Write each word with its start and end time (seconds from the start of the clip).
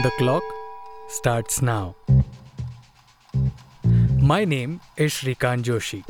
The 0.00 0.10
clock 0.12 0.42
starts 1.06 1.60
now. 1.60 1.94
My 4.22 4.46
name 4.46 4.80
is 4.96 5.12
Shrikant 5.12 5.64
Joshi. 5.64 6.02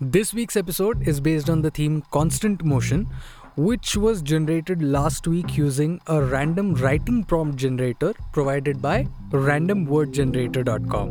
This 0.00 0.32
week's 0.32 0.56
episode 0.56 1.08
is 1.08 1.18
based 1.18 1.50
on 1.50 1.62
the 1.62 1.72
theme 1.72 2.04
Constant 2.12 2.62
Motion, 2.62 3.08
which 3.56 3.96
was 3.96 4.22
generated 4.22 4.80
last 4.80 5.26
week 5.26 5.56
using 5.56 6.00
a 6.06 6.22
random 6.22 6.74
writing 6.74 7.24
prompt 7.24 7.56
generator 7.56 8.14
provided 8.32 8.80
by 8.80 9.08
randomwordgenerator.com. 9.30 11.08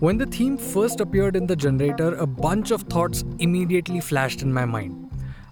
When 0.00 0.16
the 0.16 0.24
theme 0.24 0.56
first 0.56 1.00
appeared 1.00 1.36
in 1.36 1.46
the 1.46 1.56
generator, 1.56 2.14
a 2.14 2.26
bunch 2.26 2.70
of 2.70 2.84
thoughts 2.84 3.24
immediately 3.40 4.00
flashed 4.00 4.40
in 4.40 4.50
my 4.50 4.64
mind. 4.64 5.05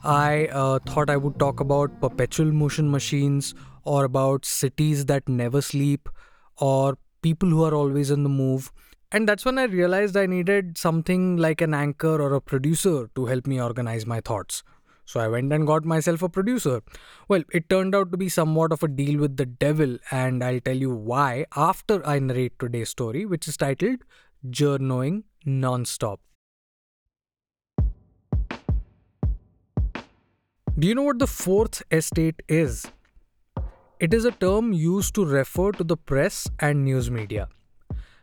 I 0.04 0.46
uh, 0.46 0.78
thought 0.80 1.08
I 1.08 1.16
would 1.16 1.38
talk 1.38 1.60
about 1.60 2.00
perpetual 2.00 2.52
motion 2.52 2.90
machines 2.90 3.54
or 3.84 4.04
about 4.04 4.44
cities 4.44 5.06
that 5.06 5.28
never 5.28 5.62
sleep 5.62 6.08
or 6.58 6.98
people 7.22 7.48
who 7.48 7.64
are 7.64 7.74
always 7.74 8.10
on 8.10 8.22
the 8.22 8.28
move. 8.28 8.70
And 9.12 9.26
that's 9.26 9.44
when 9.44 9.58
I 9.58 9.64
realized 9.64 10.16
I 10.16 10.26
needed 10.26 10.76
something 10.76 11.38
like 11.38 11.60
an 11.60 11.72
anchor 11.72 12.20
or 12.20 12.34
a 12.34 12.40
producer 12.40 13.08
to 13.14 13.26
help 13.26 13.46
me 13.46 13.60
organize 13.60 14.04
my 14.04 14.20
thoughts. 14.20 14.62
So 15.06 15.20
I 15.20 15.28
went 15.28 15.52
and 15.52 15.66
got 15.66 15.84
myself 15.84 16.22
a 16.22 16.28
producer. 16.28 16.82
Well, 17.28 17.42
it 17.52 17.70
turned 17.70 17.94
out 17.94 18.10
to 18.12 18.18
be 18.18 18.28
somewhat 18.28 18.72
of 18.72 18.82
a 18.82 18.88
deal 18.88 19.20
with 19.20 19.36
the 19.36 19.46
devil, 19.46 19.98
and 20.10 20.42
I'll 20.42 20.60
tell 20.60 20.76
you 20.76 20.90
why 20.90 21.46
after 21.56 22.06
I 22.06 22.18
narrate 22.18 22.58
today's 22.58 22.88
story, 22.88 23.24
which 23.24 23.46
is 23.46 23.56
titled 23.56 24.00
Journo-ing 24.46 25.24
Nonstop. 25.46 26.18
Do 30.76 30.88
you 30.88 30.94
know 30.96 31.04
what 31.04 31.20
the 31.20 31.28
fourth 31.28 31.84
estate 31.92 32.42
is? 32.48 32.84
It 34.00 34.12
is 34.12 34.24
a 34.24 34.32
term 34.32 34.72
used 34.72 35.14
to 35.14 35.24
refer 35.24 35.70
to 35.70 35.84
the 35.84 35.96
press 35.96 36.48
and 36.58 36.84
news 36.84 37.12
media. 37.12 37.46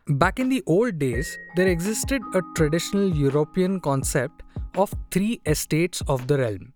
Back 0.06 0.38
in 0.38 0.50
the 0.50 0.62
old 0.66 0.98
days, 0.98 1.38
there 1.56 1.68
existed 1.68 2.20
a 2.34 2.42
traditional 2.54 3.08
European 3.08 3.80
concept 3.80 4.42
of 4.76 4.92
three 5.10 5.40
estates 5.46 6.02
of 6.08 6.26
the 6.26 6.36
realm. 6.36 6.74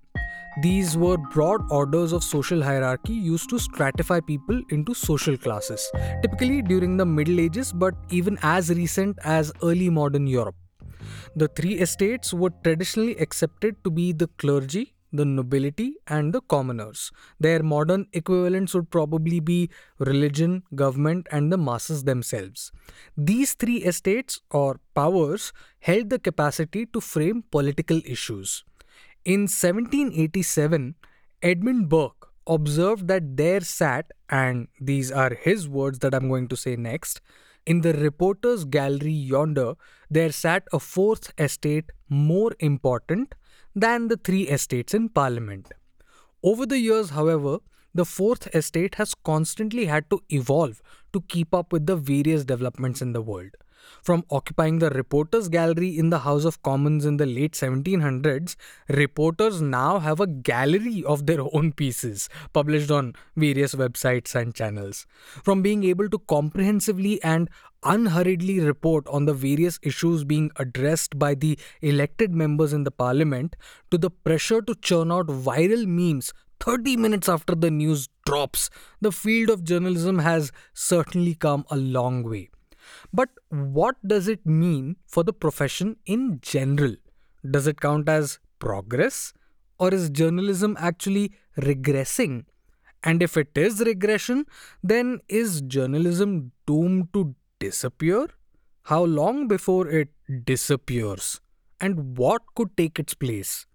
These 0.62 0.96
were 0.96 1.18
broad 1.18 1.60
orders 1.70 2.12
of 2.12 2.24
social 2.24 2.62
hierarchy 2.62 3.12
used 3.12 3.50
to 3.50 3.56
stratify 3.56 4.26
people 4.26 4.62
into 4.70 4.94
social 4.94 5.36
classes, 5.36 5.86
typically 6.22 6.62
during 6.62 6.96
the 6.96 7.04
Middle 7.04 7.38
Ages, 7.38 7.74
but 7.74 7.92
even 8.08 8.38
as 8.42 8.70
recent 8.70 9.18
as 9.24 9.52
early 9.62 9.90
modern 9.90 10.26
Europe. 10.26 10.56
The 11.34 11.48
three 11.48 11.74
estates 11.74 12.32
were 12.32 12.52
traditionally 12.64 13.16
accepted 13.18 13.84
to 13.84 13.90
be 13.90 14.12
the 14.14 14.28
clergy, 14.38 14.94
the 15.12 15.24
nobility 15.24 15.96
and 16.06 16.32
the 16.32 16.40
commoners. 16.40 17.10
Their 17.40 17.62
modern 17.62 18.06
equivalents 18.12 18.74
would 18.74 18.90
probably 18.90 19.40
be 19.40 19.70
religion, 19.98 20.62
government, 20.74 21.26
and 21.30 21.52
the 21.52 21.58
masses 21.58 22.04
themselves. 22.04 22.72
These 23.16 23.54
three 23.54 23.78
estates 23.78 24.40
or 24.50 24.80
powers 24.94 25.52
held 25.80 26.10
the 26.10 26.18
capacity 26.18 26.86
to 26.86 27.00
frame 27.00 27.44
political 27.50 28.00
issues. 28.04 28.64
In 29.24 29.42
1787, 29.42 30.94
Edmund 31.42 31.88
Burke 31.88 32.28
observed 32.46 33.08
that 33.08 33.36
there 33.36 33.60
sat, 33.60 34.12
and 34.30 34.68
these 34.80 35.10
are 35.10 35.34
his 35.34 35.68
words 35.68 35.98
that 36.00 36.14
I'm 36.14 36.28
going 36.28 36.48
to 36.48 36.56
say 36.56 36.76
next, 36.76 37.20
in 37.66 37.80
the 37.80 37.92
reporter's 37.92 38.64
gallery 38.64 39.12
yonder, 39.12 39.74
there 40.08 40.30
sat 40.30 40.62
a 40.72 40.78
fourth 40.78 41.32
estate 41.36 41.90
more 42.08 42.52
important 42.60 43.34
than 43.76 44.08
the 44.08 44.16
three 44.16 44.48
estates 44.48 44.94
in 44.94 45.10
Parliament. 45.10 45.70
Over 46.42 46.64
the 46.64 46.78
years, 46.78 47.10
however, 47.10 47.58
the 47.94 48.06
fourth 48.06 48.46
estate 48.54 48.94
has 48.94 49.14
constantly 49.14 49.84
had 49.84 50.08
to 50.10 50.22
evolve 50.30 50.80
to 51.12 51.20
keep 51.20 51.54
up 51.54 51.72
with 51.72 51.86
the 51.86 51.96
various 51.96 52.44
developments 52.44 53.02
in 53.02 53.12
the 53.12 53.20
world. 53.20 53.50
From 54.02 54.24
occupying 54.30 54.78
the 54.78 54.90
reporters' 54.90 55.48
gallery 55.48 55.98
in 55.98 56.10
the 56.10 56.20
House 56.20 56.44
of 56.44 56.62
Commons 56.62 57.04
in 57.04 57.16
the 57.16 57.26
late 57.26 57.52
1700s, 57.52 58.56
reporters 58.88 59.60
now 59.60 59.98
have 59.98 60.20
a 60.20 60.26
gallery 60.26 61.02
of 61.04 61.26
their 61.26 61.40
own 61.52 61.72
pieces 61.72 62.28
published 62.52 62.90
on 62.90 63.14
various 63.36 63.74
websites 63.74 64.34
and 64.34 64.54
channels. 64.54 65.06
From 65.44 65.62
being 65.62 65.84
able 65.84 66.08
to 66.08 66.18
comprehensively 66.18 67.22
and 67.22 67.50
unhurriedly 67.82 68.60
report 68.60 69.06
on 69.08 69.26
the 69.26 69.34
various 69.34 69.78
issues 69.82 70.24
being 70.24 70.50
addressed 70.56 71.18
by 71.18 71.34
the 71.34 71.58
elected 71.82 72.34
members 72.34 72.72
in 72.72 72.84
the 72.84 72.90
parliament 72.90 73.54
to 73.90 73.98
the 73.98 74.10
pressure 74.10 74.60
to 74.62 74.74
churn 74.76 75.12
out 75.12 75.26
viral 75.26 75.86
memes 75.86 76.32
30 76.60 76.96
minutes 76.96 77.28
after 77.28 77.54
the 77.54 77.70
news 77.70 78.08
drops, 78.24 78.70
the 79.00 79.12
field 79.12 79.50
of 79.50 79.62
journalism 79.62 80.18
has 80.20 80.50
certainly 80.72 81.34
come 81.34 81.64
a 81.70 81.76
long 81.76 82.22
way. 82.22 82.48
But 83.12 83.30
what 83.48 83.96
does 84.06 84.28
it 84.28 84.44
mean 84.44 84.96
for 85.06 85.24
the 85.24 85.32
profession 85.32 85.96
in 86.06 86.40
general? 86.42 86.96
Does 87.48 87.66
it 87.66 87.80
count 87.80 88.08
as 88.08 88.38
progress? 88.58 89.32
Or 89.78 89.92
is 89.92 90.10
journalism 90.10 90.76
actually 90.78 91.32
regressing? 91.58 92.44
And 93.02 93.22
if 93.22 93.36
it 93.36 93.50
is 93.54 93.80
regression, 93.80 94.46
then 94.82 95.20
is 95.28 95.60
journalism 95.60 96.52
doomed 96.66 97.12
to 97.12 97.34
disappear? 97.58 98.26
How 98.82 99.04
long 99.04 99.48
before 99.48 99.88
it 99.88 100.08
disappears? 100.44 101.40
And 101.80 102.16
what 102.16 102.42
could 102.54 102.76
take 102.76 102.98
its 102.98 103.14
place? 103.14 103.66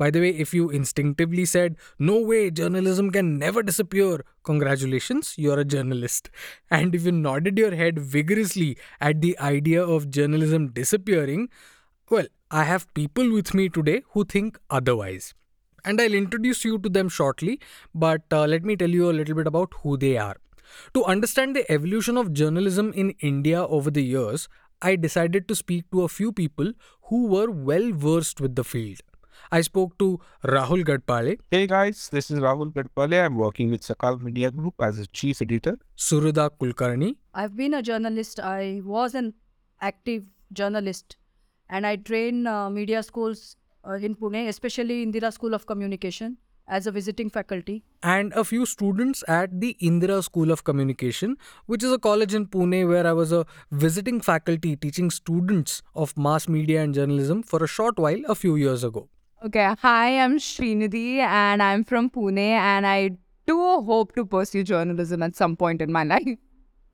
By 0.00 0.10
the 0.10 0.20
way, 0.20 0.30
if 0.30 0.54
you 0.54 0.70
instinctively 0.70 1.44
said, 1.44 1.76
no 1.98 2.18
way, 2.18 2.50
journalism 2.50 3.10
can 3.10 3.36
never 3.38 3.62
disappear, 3.62 4.24
congratulations, 4.44 5.34
you're 5.36 5.60
a 5.60 5.64
journalist. 5.64 6.30
And 6.70 6.94
if 6.94 7.04
you 7.04 7.12
nodded 7.12 7.58
your 7.58 7.74
head 7.74 7.98
vigorously 7.98 8.78
at 8.98 9.20
the 9.20 9.38
idea 9.38 9.84
of 9.84 10.08
journalism 10.08 10.68
disappearing, 10.68 11.50
well, 12.08 12.24
I 12.50 12.64
have 12.64 12.92
people 12.94 13.30
with 13.30 13.52
me 13.52 13.68
today 13.68 14.00
who 14.12 14.24
think 14.24 14.58
otherwise. 14.70 15.34
And 15.84 16.00
I'll 16.00 16.14
introduce 16.14 16.64
you 16.64 16.78
to 16.78 16.88
them 16.88 17.10
shortly, 17.10 17.60
but 17.94 18.22
uh, 18.32 18.46
let 18.46 18.64
me 18.64 18.76
tell 18.76 18.88
you 18.88 19.10
a 19.10 19.12
little 19.12 19.34
bit 19.34 19.46
about 19.46 19.74
who 19.82 19.98
they 19.98 20.16
are. 20.16 20.36
To 20.94 21.04
understand 21.04 21.54
the 21.54 21.70
evolution 21.70 22.16
of 22.16 22.32
journalism 22.32 22.94
in 22.94 23.10
India 23.20 23.66
over 23.66 23.90
the 23.90 24.02
years, 24.02 24.48
I 24.80 24.96
decided 24.96 25.46
to 25.48 25.54
speak 25.54 25.90
to 25.90 26.04
a 26.04 26.08
few 26.08 26.32
people 26.32 26.72
who 27.10 27.26
were 27.26 27.50
well 27.50 27.92
versed 27.92 28.40
with 28.40 28.56
the 28.56 28.64
field. 28.64 29.02
I 29.52 29.62
spoke 29.62 29.98
to 29.98 30.20
Rahul 30.44 30.84
Gadpale. 30.84 31.36
Hey 31.50 31.66
guys, 31.66 32.08
this 32.12 32.30
is 32.30 32.38
Rahul 32.38 32.72
Gadpale. 32.72 33.24
I'm 33.24 33.34
working 33.34 33.72
with 33.72 33.80
Sakal 33.80 34.20
Media 34.22 34.48
Group 34.52 34.74
as 34.80 35.00
a 35.00 35.08
chief 35.08 35.42
editor. 35.42 35.76
Suhruda 35.98 36.50
Kulkarni. 36.50 37.16
I've 37.34 37.56
been 37.56 37.74
a 37.74 37.82
journalist. 37.82 38.38
I 38.38 38.80
was 38.84 39.16
an 39.16 39.34
active 39.80 40.22
journalist 40.52 41.16
and 41.68 41.84
I 41.84 41.96
train 41.96 42.46
uh, 42.46 42.70
media 42.70 43.02
schools 43.02 43.56
uh, 43.84 43.94
in 43.94 44.14
Pune, 44.14 44.46
especially 44.46 45.04
Indira 45.04 45.32
School 45.32 45.52
of 45.52 45.66
Communication 45.66 46.36
as 46.68 46.86
a 46.86 46.92
visiting 46.92 47.28
faculty. 47.28 47.82
And 48.04 48.32
a 48.34 48.44
few 48.44 48.64
students 48.64 49.24
at 49.26 49.60
the 49.60 49.76
Indira 49.82 50.22
School 50.22 50.52
of 50.52 50.62
Communication, 50.62 51.36
which 51.66 51.82
is 51.82 51.90
a 51.90 51.98
college 51.98 52.34
in 52.34 52.46
Pune 52.46 52.86
where 52.86 53.04
I 53.04 53.12
was 53.12 53.32
a 53.32 53.44
visiting 53.72 54.20
faculty 54.20 54.76
teaching 54.76 55.10
students 55.10 55.82
of 55.96 56.16
mass 56.16 56.46
media 56.46 56.82
and 56.84 56.94
journalism 56.94 57.42
for 57.42 57.64
a 57.64 57.66
short 57.66 57.98
while 57.98 58.20
a 58.28 58.36
few 58.36 58.54
years 58.54 58.84
ago. 58.84 59.08
Okay, 59.42 59.74
hi, 59.78 60.18
I'm 60.22 60.36
Srinidhi 60.36 61.16
and 61.16 61.62
I'm 61.62 61.82
from 61.82 62.10
Pune 62.10 62.36
and 62.38 62.86
I 62.86 63.12
do 63.46 63.56
hope 63.80 64.14
to 64.16 64.26
pursue 64.26 64.62
journalism 64.62 65.22
at 65.22 65.34
some 65.34 65.56
point 65.56 65.80
in 65.80 65.90
my 65.90 66.04
life. 66.04 66.36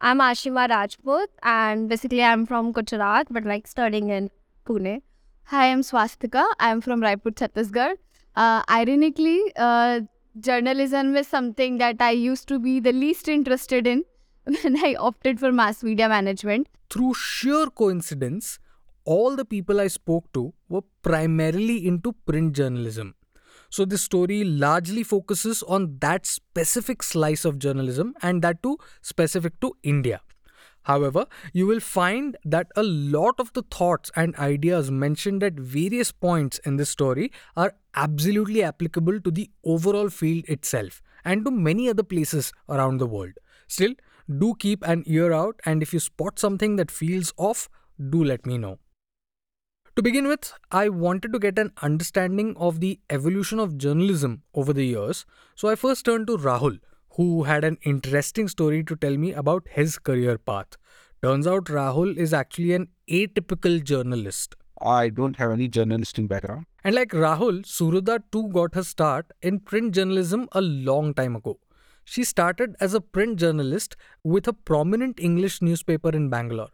I'm 0.01 0.21
Ashima 0.21 0.69
Rajput 0.69 1.27
and 1.43 1.89
basically 1.89 2.23
I'm 2.23 2.47
from 2.47 2.71
Gujarat 2.71 3.27
but 3.33 3.45
like 3.45 3.67
studying 3.67 4.11
in 4.11 4.31
Pune. 4.65 5.03
Hi, 5.47 5.73
I'm 5.73 5.83
Swastika. 5.83 6.47
I'm 6.61 6.81
from 6.81 7.01
Raipur, 7.01 7.33
Chhattisgarh. 7.33 7.97
Uh, 8.37 8.63
ironically, 8.71 9.41
uh, 9.57 10.03
journalism 10.39 11.17
is 11.17 11.27
something 11.27 11.79
that 11.79 11.97
I 11.99 12.13
used 12.13 12.47
to 12.47 12.61
be 12.61 12.79
the 12.79 12.93
least 12.93 13.27
interested 13.27 13.89
in 13.89 14.05
when 14.45 14.77
I 14.85 14.95
opted 14.95 15.41
for 15.41 15.51
mass 15.51 15.83
media 15.83 16.09
management. 16.09 16.69
Through 16.91 17.15
sheer 17.15 17.67
coincidence, 17.67 18.61
all 19.07 19.37
the 19.37 19.45
people 19.45 19.81
I 19.81 19.87
spoke 19.87 20.33
to 20.35 20.53
were 20.69 20.83
primarily 21.03 21.87
into 21.87 22.13
print 22.13 22.55
journalism. 22.55 23.15
So, 23.71 23.85
this 23.85 24.03
story 24.03 24.45
largely 24.45 25.03
focuses 25.03 25.63
on 25.63 25.99
that 26.01 26.27
specific 26.27 27.03
slice 27.03 27.45
of 27.45 27.59
journalism 27.59 28.15
and 28.23 28.43
that 28.43 28.63
too 28.63 28.79
specific 29.03 29.59
to 29.61 29.73
India. 29.83 30.21
However, 30.83 31.27
you 31.53 31.67
will 31.67 31.81
find 31.81 32.37
that 32.45 32.69
a 32.77 32.83
lot 32.85 33.41
of 33.41 33.53
the 33.55 33.63
thoughts 33.63 34.13
and 34.15 34.37
ideas 34.37 34.89
mentioned 34.89 35.43
at 35.43 35.55
various 35.55 36.13
points 36.13 36.61
in 36.61 36.77
this 36.77 36.91
story 36.91 37.33
are 37.57 37.75
absolutely 37.97 38.63
applicable 38.63 39.21
to 39.23 39.33
the 39.33 39.51
overall 39.65 40.11
field 40.11 40.45
itself 40.47 41.03
and 41.25 41.45
to 41.45 41.51
many 41.51 41.89
other 41.89 42.05
places 42.05 42.53
around 42.69 42.99
the 42.99 43.07
world. 43.07 43.33
Still, 43.67 43.95
do 44.39 44.55
keep 44.61 44.87
an 44.87 45.03
ear 45.07 45.33
out, 45.33 45.59
and 45.65 45.83
if 45.83 45.93
you 45.93 45.99
spot 45.99 46.39
something 46.39 46.77
that 46.77 46.93
feels 46.93 47.33
off, 47.37 47.69
do 48.11 48.23
let 48.23 48.47
me 48.47 48.57
know. 48.57 48.79
To 49.97 50.03
begin 50.03 50.29
with, 50.29 50.53
I 50.71 50.91
wanted 50.91 51.33
to 51.33 51.39
get 51.39 51.59
an 51.59 51.73
understanding 51.83 52.55
of 52.59 52.81
the 52.81 53.01
evolution 53.09 53.59
of 53.59 53.79
journalism 53.79 54.43
over 54.53 54.75
the 54.75 54.85
years, 54.85 55.25
so 55.55 55.69
I 55.69 55.75
first 55.75 56.05
turned 56.05 56.27
to 56.27 56.37
Rahul, 56.37 56.81
who 57.13 57.45
had 57.45 57.65
an 57.65 57.79
interesting 57.83 58.47
story 58.47 58.85
to 58.85 58.95
tell 58.95 59.17
me 59.17 59.33
about 59.33 59.67
his 59.71 59.99
career 59.99 60.37
path. 60.37 60.77
Turns 61.23 61.47
out 61.47 61.65
Rahul 61.65 62.15
is 62.15 62.35
actually 62.35 62.75
an 62.75 62.89
atypical 63.11 63.83
journalist. 63.83 64.55
I 64.83 65.09
don't 65.09 65.37
have 65.37 65.51
any 65.53 65.67
journalistic 65.67 66.29
background. 66.29 66.67
And 66.85 66.95
like 66.95 67.13
Rahul, 67.13 67.65
Suhruda 67.65 68.23
too 68.31 68.49
got 68.49 68.75
her 68.75 68.85
start 68.85 69.33
in 69.41 69.61
print 69.61 69.95
journalism 69.95 70.47
a 70.53 70.61
long 70.61 71.15
time 71.15 71.37
ago. 71.37 71.59
She 72.05 72.23
started 72.23 72.77
as 72.81 72.93
a 72.93 73.01
print 73.01 73.39
journalist 73.39 73.97
with 74.23 74.47
a 74.47 74.53
prominent 74.53 75.19
English 75.19 75.63
newspaper 75.63 76.11
in 76.11 76.29
Bangalore. 76.29 76.69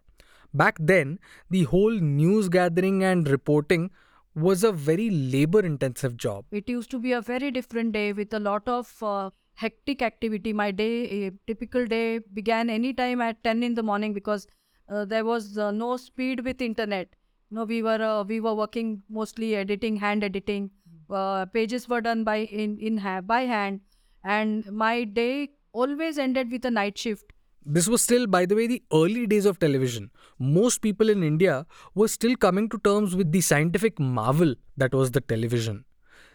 Back 0.54 0.76
then, 0.78 1.18
the 1.50 1.64
whole 1.64 1.92
news 1.92 2.48
gathering 2.48 3.02
and 3.02 3.28
reporting 3.28 3.90
was 4.34 4.64
a 4.64 4.72
very 4.72 5.10
labor 5.10 5.60
intensive 5.60 6.16
job. 6.16 6.44
It 6.50 6.68
used 6.68 6.90
to 6.90 6.98
be 6.98 7.12
a 7.12 7.20
very 7.20 7.50
different 7.50 7.92
day 7.92 8.12
with 8.12 8.32
a 8.34 8.40
lot 8.40 8.66
of 8.66 9.02
uh, 9.02 9.30
hectic 9.54 10.02
activity. 10.02 10.52
My 10.52 10.70
day, 10.70 11.26
a 11.26 11.30
typical 11.46 11.86
day, 11.86 12.18
began 12.18 12.70
anytime 12.70 13.20
at 13.20 13.42
10 13.44 13.62
in 13.62 13.74
the 13.74 13.82
morning 13.82 14.12
because 14.12 14.46
uh, 14.88 15.04
there 15.04 15.24
was 15.24 15.56
uh, 15.58 15.70
no 15.70 15.96
speed 15.96 16.44
with 16.44 16.60
internet. 16.60 17.14
No, 17.50 17.64
we 17.64 17.82
were 17.82 18.02
uh, 18.02 18.24
we 18.24 18.40
were 18.40 18.54
working 18.54 19.02
mostly 19.10 19.54
editing, 19.54 19.96
hand 19.96 20.24
editing. 20.24 20.70
Uh, 21.10 21.44
pages 21.46 21.88
were 21.88 22.00
done 22.00 22.24
by 22.24 22.38
in 22.38 22.78
in 22.78 23.00
by 23.26 23.42
hand, 23.42 23.80
and 24.24 24.70
my 24.72 25.04
day 25.04 25.50
always 25.72 26.18
ended 26.18 26.50
with 26.50 26.64
a 26.64 26.70
night 26.70 26.96
shift. 26.96 27.32
This 27.64 27.86
was 27.88 28.02
still, 28.02 28.26
by 28.26 28.44
the 28.46 28.56
way, 28.56 28.66
the 28.66 28.82
early 28.92 29.26
days 29.26 29.46
of 29.46 29.58
television. 29.58 30.10
Most 30.38 30.82
people 30.82 31.08
in 31.08 31.22
India 31.22 31.64
were 31.94 32.08
still 32.08 32.34
coming 32.36 32.68
to 32.70 32.78
terms 32.78 33.14
with 33.14 33.30
the 33.30 33.40
scientific 33.40 34.00
marvel 34.00 34.54
that 34.76 34.92
was 34.92 35.12
the 35.12 35.20
television. 35.20 35.84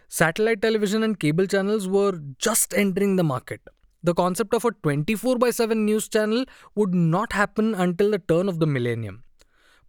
Satellite 0.08 0.62
television 0.62 1.02
and 1.02 1.20
cable 1.20 1.46
channels 1.46 1.86
were 1.86 2.18
just 2.38 2.72
entering 2.72 3.16
the 3.16 3.24
market. 3.24 3.60
The 4.02 4.14
concept 4.14 4.54
of 4.54 4.64
a 4.64 4.70
24 4.70 5.36
by 5.38 5.50
7 5.50 5.84
news 5.84 6.08
channel 6.08 6.44
would 6.74 6.94
not 6.94 7.32
happen 7.34 7.74
until 7.74 8.10
the 8.10 8.18
turn 8.18 8.48
of 8.48 8.58
the 8.58 8.66
millennium. 8.66 9.24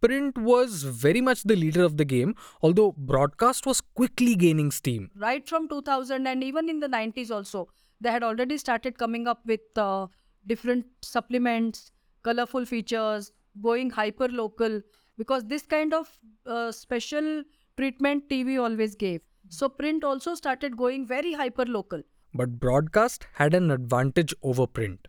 Print 0.02 0.36
was 0.36 0.82
very 0.82 1.20
much 1.20 1.42
the 1.42 1.56
leader 1.56 1.84
of 1.84 1.96
the 1.96 2.04
game, 2.04 2.34
although 2.62 2.92
broadcast 2.96 3.66
was 3.66 3.80
quickly 3.80 4.34
gaining 4.34 4.70
steam. 4.70 5.10
right 5.16 5.48
from 5.48 5.68
2000 5.68 6.26
and 6.26 6.42
even 6.44 6.68
in 6.68 6.80
the 6.80 6.88
90s 6.88 7.30
also 7.30 7.68
they 8.00 8.10
had 8.10 8.22
already 8.22 8.56
started 8.56 8.96
coming 8.98 9.26
up 9.26 9.40
with 9.44 9.60
uh, 9.76 10.06
different 10.46 10.86
supplements 11.02 11.92
colorful 12.22 12.64
features 12.64 13.32
going 13.62 13.90
hyper 13.90 14.28
local 14.28 14.80
because 15.18 15.44
this 15.44 15.62
kind 15.62 15.92
of 15.94 16.08
uh, 16.46 16.70
special 16.72 17.42
treatment 17.76 18.28
tv 18.28 18.60
always 18.62 18.94
gave 18.94 19.20
so 19.48 19.68
print 19.68 20.04
also 20.04 20.34
started 20.34 20.76
going 20.76 21.06
very 21.06 21.32
hyper 21.32 21.64
local 21.66 22.02
But 22.38 22.58
broadcast 22.62 23.24
had 23.38 23.54
an 23.58 23.70
advantage 23.74 24.32
over 24.42 24.66
print. 24.66 25.08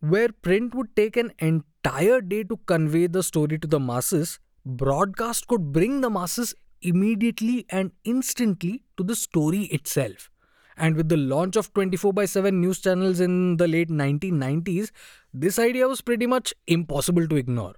Where 0.00 0.28
print 0.46 0.74
would 0.74 0.94
take 0.96 1.16
an 1.16 1.32
entire 1.38 2.20
day 2.20 2.44
to 2.44 2.56
convey 2.66 3.06
the 3.06 3.22
story 3.22 3.58
to 3.58 3.66
the 3.66 3.80
masses, 3.80 4.38
broadcast 4.64 5.46
could 5.46 5.72
bring 5.72 6.00
the 6.00 6.10
masses 6.10 6.54
immediately 6.82 7.66
and 7.70 7.92
instantly 8.04 8.84
to 8.96 9.04
the 9.04 9.16
story 9.16 9.62
itself. 9.78 10.30
And 10.76 10.96
with 10.96 11.08
the 11.08 11.16
launch 11.16 11.56
of 11.56 11.72
24 11.74 12.12
by 12.12 12.26
7 12.26 12.60
news 12.60 12.80
channels 12.80 13.20
in 13.20 13.56
the 13.56 13.66
late 13.66 13.88
1990s, 13.88 14.90
this 15.32 15.58
idea 15.58 15.88
was 15.88 16.00
pretty 16.02 16.26
much 16.26 16.54
impossible 16.66 17.26
to 17.28 17.36
ignore. 17.36 17.74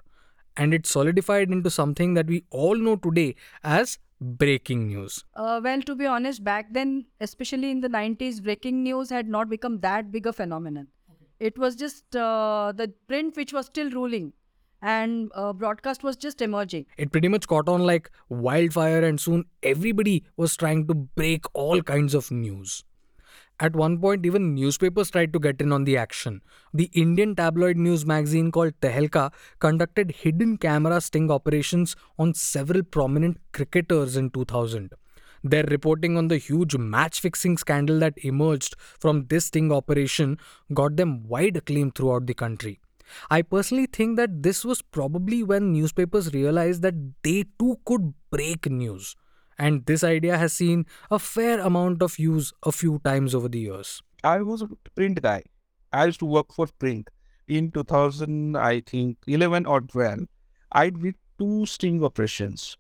And 0.57 0.75
it 0.75 0.87
solidified 0.87 1.51
into 1.51 1.71
something 1.71 2.15
that 2.15 2.27
we 2.27 2.45
all 2.51 2.75
know 2.77 2.97
today 2.97 3.37
as 3.63 3.99
breaking 4.21 4.89
news. 4.89 5.25
uh, 5.37 5.61
well 5.63 5.81
to 5.81 5.95
be 5.95 6.05
honest 6.05 6.43
back 6.43 6.73
then 6.73 7.07
especially 7.21 7.71
in 7.71 7.81
the 7.83 7.89
90s 7.89 8.43
breaking 8.43 8.83
news 8.83 9.11
had 9.11 9.29
not 9.29 9.49
become 9.49 9.79
that 9.79 10.11
big 10.11 10.27
a 10.27 10.33
phenomenon 10.33 10.89
it 11.39 11.57
was 11.57 11.77
just 11.77 12.17
uh, 12.17 12.73
the 12.75 12.93
print 13.07 13.37
which 13.37 13.53
was 13.53 13.67
still 13.67 13.89
ruling 13.91 14.33
and 14.83 15.31
uh, 15.37 15.53
broadcast 15.53 16.03
was 16.03 16.17
just 16.17 16.43
emerging 16.43 16.85
It 16.97 17.13
pretty 17.13 17.29
much 17.29 17.47
caught 17.47 17.69
on 17.69 17.85
like 17.85 18.11
wildfire, 18.29 19.05
and 19.05 19.21
soon 19.21 19.45
everybody 19.63 20.25
was 20.37 20.57
trying 20.57 20.87
to 20.89 20.95
break 20.95 21.47
all 21.53 21.81
kinds 21.83 22.15
of 22.15 22.31
news. 22.31 22.85
At 23.61 23.75
one 23.75 23.99
point, 23.99 24.25
even 24.25 24.55
newspapers 24.55 25.11
tried 25.11 25.33
to 25.33 25.41
get 25.41 25.61
in 25.61 25.73
on 25.73 25.83
the 25.83 25.97
action. 25.97 26.43
The 26.73 26.91
Indian 26.93 27.35
tabloid 27.35 27.77
news 27.77 28.07
magazine 28.07 28.53
called 28.53 28.81
Tehelka 28.81 29.33
conducted 29.59 30.13
hidden 30.13 30.59
camera 30.59 31.01
sting 31.01 31.29
operations 31.31 31.97
on 32.19 32.35
several 32.35 32.85
prominent 32.85 33.39
cricketers 33.53 34.17
in 34.17 34.31
2000. 34.31 34.93
Their 35.43 35.65
reporting 35.65 36.17
on 36.17 36.29
the 36.29 36.39
huge 36.39 36.77
match 36.77 37.21
fixing 37.21 37.59
scandal 37.59 37.99
that 38.01 38.15
emerged 38.19 38.77
from 38.79 39.27
this 39.27 39.47
sting 39.47 39.73
operation 39.73 40.39
got 40.73 40.97
them 40.97 41.27
wide 41.29 41.57
acclaim 41.57 41.91
throughout 41.91 42.27
the 42.27 42.35
country. 42.35 42.79
I 43.31 43.43
personally 43.43 43.87
think 43.87 44.17
that 44.19 44.43
this 44.43 44.65
was 44.65 44.83
probably 44.83 45.43
when 45.43 45.73
newspapers 45.73 46.33
realized 46.33 46.83
that 46.83 46.95
they 47.23 47.45
too 47.59 47.79
could 47.85 48.15
break 48.31 48.71
news. 48.71 49.17
And 49.59 49.85
this 49.87 50.05
idea 50.05 50.39
has 50.39 50.53
seen 50.53 50.87
a 51.11 51.19
fair 51.19 51.61
amount 51.61 52.03
of 52.03 52.19
use 52.19 52.53
a 52.63 52.71
few 52.71 53.01
times 53.05 53.35
over 53.35 53.49
the 53.49 53.59
years. 53.59 54.03
I 54.23 54.41
was 54.43 54.63
a 54.63 54.69
print 54.95 55.21
guy. 55.23 55.45
I 55.93 56.07
used 56.07 56.21
to 56.21 56.27
work 56.27 56.53
for 56.53 56.67
print. 56.79 57.11
In 57.49 57.71
2000, 57.73 58.57
I 58.57 58.81
think 58.81 59.17
11 59.27 59.67
or 59.67 59.81
12, 59.81 60.21
I 60.71 60.91
did 60.91 61.17
two 61.39 61.67
sting 61.67 62.05
operations, 62.05 62.77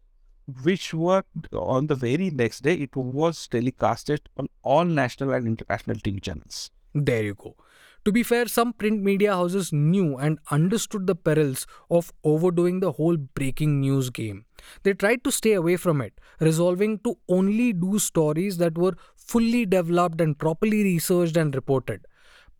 which 0.62 0.92
were 0.92 1.22
on 1.52 1.86
the 1.86 1.94
very 1.94 2.30
next 2.30 2.60
day. 2.60 2.74
It 2.74 2.94
was 2.94 3.48
telecasted 3.48 4.20
on 4.36 4.48
all 4.62 4.84
national 4.84 5.32
and 5.32 5.46
international 5.46 5.96
TV 5.96 6.22
channels. 6.22 6.70
There 6.94 7.22
you 7.22 7.34
go. 7.34 7.56
To 8.04 8.12
be 8.12 8.22
fair, 8.22 8.46
some 8.46 8.72
print 8.72 9.02
media 9.02 9.34
houses 9.34 9.72
knew 9.72 10.16
and 10.16 10.38
understood 10.50 11.06
the 11.06 11.14
perils 11.14 11.66
of 11.90 12.12
overdoing 12.24 12.80
the 12.80 12.92
whole 12.92 13.16
breaking 13.16 13.80
news 13.80 14.08
game. 14.10 14.46
They 14.82 14.94
tried 14.94 15.24
to 15.24 15.32
stay 15.32 15.52
away 15.52 15.76
from 15.76 16.00
it, 16.00 16.14
resolving 16.40 17.00
to 17.00 17.16
only 17.28 17.72
do 17.72 17.98
stories 17.98 18.56
that 18.58 18.78
were 18.78 18.94
fully 19.16 19.66
developed 19.66 20.20
and 20.20 20.38
properly 20.38 20.82
researched 20.84 21.36
and 21.36 21.54
reported. 21.54 22.06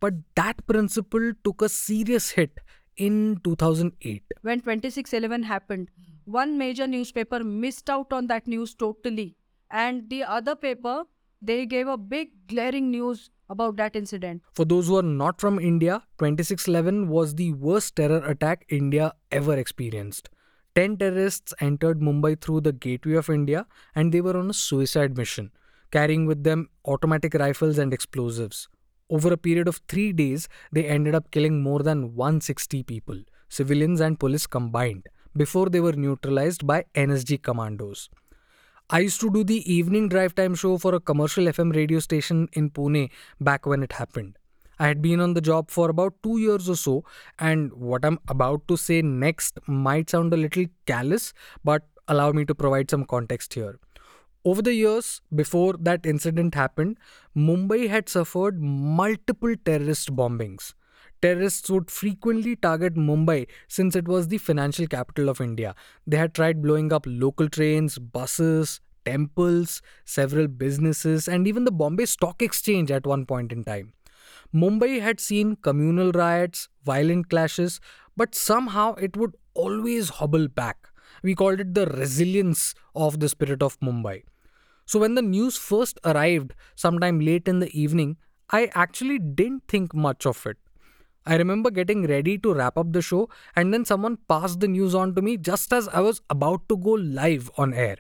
But 0.00 0.14
that 0.36 0.66
principle 0.66 1.32
took 1.44 1.62
a 1.62 1.68
serious 1.68 2.30
hit 2.30 2.58
in 2.96 3.40
2008. 3.44 4.24
when 4.42 4.60
2611 4.60 5.44
happened 5.44 5.88
one 6.24 6.58
major 6.58 6.86
newspaper 6.86 7.42
missed 7.44 7.88
out 7.88 8.12
on 8.12 8.26
that 8.26 8.46
news 8.46 8.74
totally 8.74 9.36
and 9.70 10.08
the 10.10 10.22
other 10.24 10.54
paper 10.56 11.04
they 11.40 11.64
gave 11.66 11.86
a 11.86 11.96
big 11.96 12.30
glaring 12.48 12.90
news 12.90 13.30
about 13.48 13.76
that 13.76 13.96
incident 13.96 14.42
For 14.54 14.64
those 14.64 14.86
who 14.86 14.96
are 14.98 15.02
not 15.02 15.40
from 15.40 15.58
India, 15.58 16.02
2611 16.18 17.08
was 17.08 17.34
the 17.34 17.52
worst 17.52 17.96
terror 17.96 18.22
attack 18.24 18.64
India 18.68 19.12
ever 19.30 19.56
experienced. 19.56 20.28
10 20.74 20.96
terrorists 20.98 21.54
entered 21.60 22.00
Mumbai 22.00 22.40
through 22.40 22.60
the 22.60 22.72
gateway 22.72 23.14
of 23.14 23.30
India 23.30 23.66
and 23.94 24.12
they 24.12 24.20
were 24.20 24.36
on 24.36 24.50
a 24.50 24.54
suicide 24.54 25.16
mission, 25.16 25.50
carrying 25.90 26.26
with 26.26 26.44
them 26.44 26.68
automatic 26.84 27.34
rifles 27.34 27.78
and 27.78 27.92
explosives. 27.92 28.68
Over 29.10 29.32
a 29.32 29.38
period 29.38 29.68
of 29.68 29.80
three 29.88 30.12
days, 30.12 30.48
they 30.70 30.84
ended 30.86 31.14
up 31.14 31.30
killing 31.30 31.62
more 31.62 31.80
than 31.80 32.14
160 32.14 32.82
people, 32.82 33.22
civilians 33.48 34.00
and 34.00 34.20
police 34.20 34.46
combined, 34.46 35.06
before 35.36 35.68
they 35.70 35.80
were 35.80 35.92
neutralized 35.92 36.66
by 36.66 36.84
NSG 36.94 37.42
commandos. 37.42 38.10
I 38.90 39.00
used 39.00 39.20
to 39.20 39.30
do 39.30 39.44
the 39.44 39.70
evening 39.70 40.08
drive 40.08 40.34
time 40.34 40.54
show 40.54 40.78
for 40.78 40.94
a 40.94 41.00
commercial 41.00 41.44
FM 41.44 41.74
radio 41.74 41.98
station 41.98 42.48
in 42.54 42.70
Pune 42.70 43.10
back 43.38 43.66
when 43.66 43.82
it 43.82 43.92
happened. 43.92 44.38
I 44.78 44.86
had 44.86 45.02
been 45.02 45.20
on 45.20 45.34
the 45.34 45.42
job 45.42 45.70
for 45.70 45.90
about 45.90 46.14
two 46.22 46.38
years 46.38 46.70
or 46.70 46.76
so, 46.76 47.04
and 47.38 47.70
what 47.74 48.02
I'm 48.02 48.18
about 48.28 48.66
to 48.68 48.78
say 48.78 49.02
next 49.02 49.58
might 49.66 50.08
sound 50.08 50.32
a 50.32 50.38
little 50.38 50.64
callous, 50.86 51.34
but 51.62 51.82
allow 52.06 52.32
me 52.32 52.46
to 52.46 52.54
provide 52.54 52.88
some 52.88 53.04
context 53.04 53.52
here. 53.52 53.78
Over 54.46 54.62
the 54.62 54.72
years 54.72 55.20
before 55.34 55.74
that 55.80 56.06
incident 56.06 56.54
happened, 56.54 56.96
Mumbai 57.36 57.90
had 57.90 58.08
suffered 58.08 58.62
multiple 58.62 59.54
terrorist 59.66 60.16
bombings. 60.16 60.72
Terrorists 61.20 61.68
would 61.70 61.90
frequently 61.90 62.54
target 62.56 62.94
Mumbai 62.94 63.48
since 63.66 63.96
it 63.96 64.06
was 64.06 64.28
the 64.28 64.38
financial 64.38 64.86
capital 64.86 65.28
of 65.28 65.40
India. 65.40 65.74
They 66.06 66.16
had 66.16 66.34
tried 66.34 66.62
blowing 66.62 66.92
up 66.92 67.04
local 67.06 67.48
trains, 67.48 67.98
buses, 67.98 68.80
temples, 69.04 69.82
several 70.04 70.46
businesses, 70.46 71.26
and 71.28 71.48
even 71.48 71.64
the 71.64 71.72
Bombay 71.72 72.06
Stock 72.06 72.40
Exchange 72.42 72.90
at 72.90 73.06
one 73.06 73.26
point 73.26 73.52
in 73.52 73.64
time. 73.64 73.94
Mumbai 74.54 75.00
had 75.00 75.20
seen 75.20 75.56
communal 75.56 76.12
riots, 76.12 76.68
violent 76.84 77.28
clashes, 77.30 77.80
but 78.16 78.34
somehow 78.34 78.94
it 78.94 79.16
would 79.16 79.36
always 79.54 80.08
hobble 80.10 80.48
back. 80.48 80.88
We 81.22 81.34
called 81.34 81.60
it 81.60 81.74
the 81.74 81.86
resilience 81.86 82.74
of 82.94 83.18
the 83.18 83.28
spirit 83.28 83.62
of 83.62 83.78
Mumbai. 83.80 84.22
So 84.86 85.00
when 85.00 85.14
the 85.16 85.22
news 85.22 85.56
first 85.56 85.98
arrived 86.04 86.54
sometime 86.76 87.20
late 87.20 87.48
in 87.48 87.58
the 87.58 87.70
evening, 87.78 88.16
I 88.50 88.70
actually 88.74 89.18
didn't 89.18 89.64
think 89.68 89.94
much 89.94 90.24
of 90.24 90.46
it. 90.46 90.56
I 91.28 91.36
remember 91.36 91.70
getting 91.70 92.06
ready 92.06 92.38
to 92.38 92.54
wrap 92.54 92.78
up 92.78 92.92
the 92.94 93.02
show, 93.02 93.28
and 93.54 93.72
then 93.72 93.84
someone 93.84 94.16
passed 94.28 94.60
the 94.60 94.66
news 94.66 94.94
on 94.94 95.14
to 95.14 95.20
me 95.20 95.36
just 95.36 95.74
as 95.74 95.86
I 95.88 96.00
was 96.00 96.22
about 96.30 96.66
to 96.70 96.76
go 96.78 96.92
live 96.92 97.50
on 97.58 97.74
air. 97.74 97.98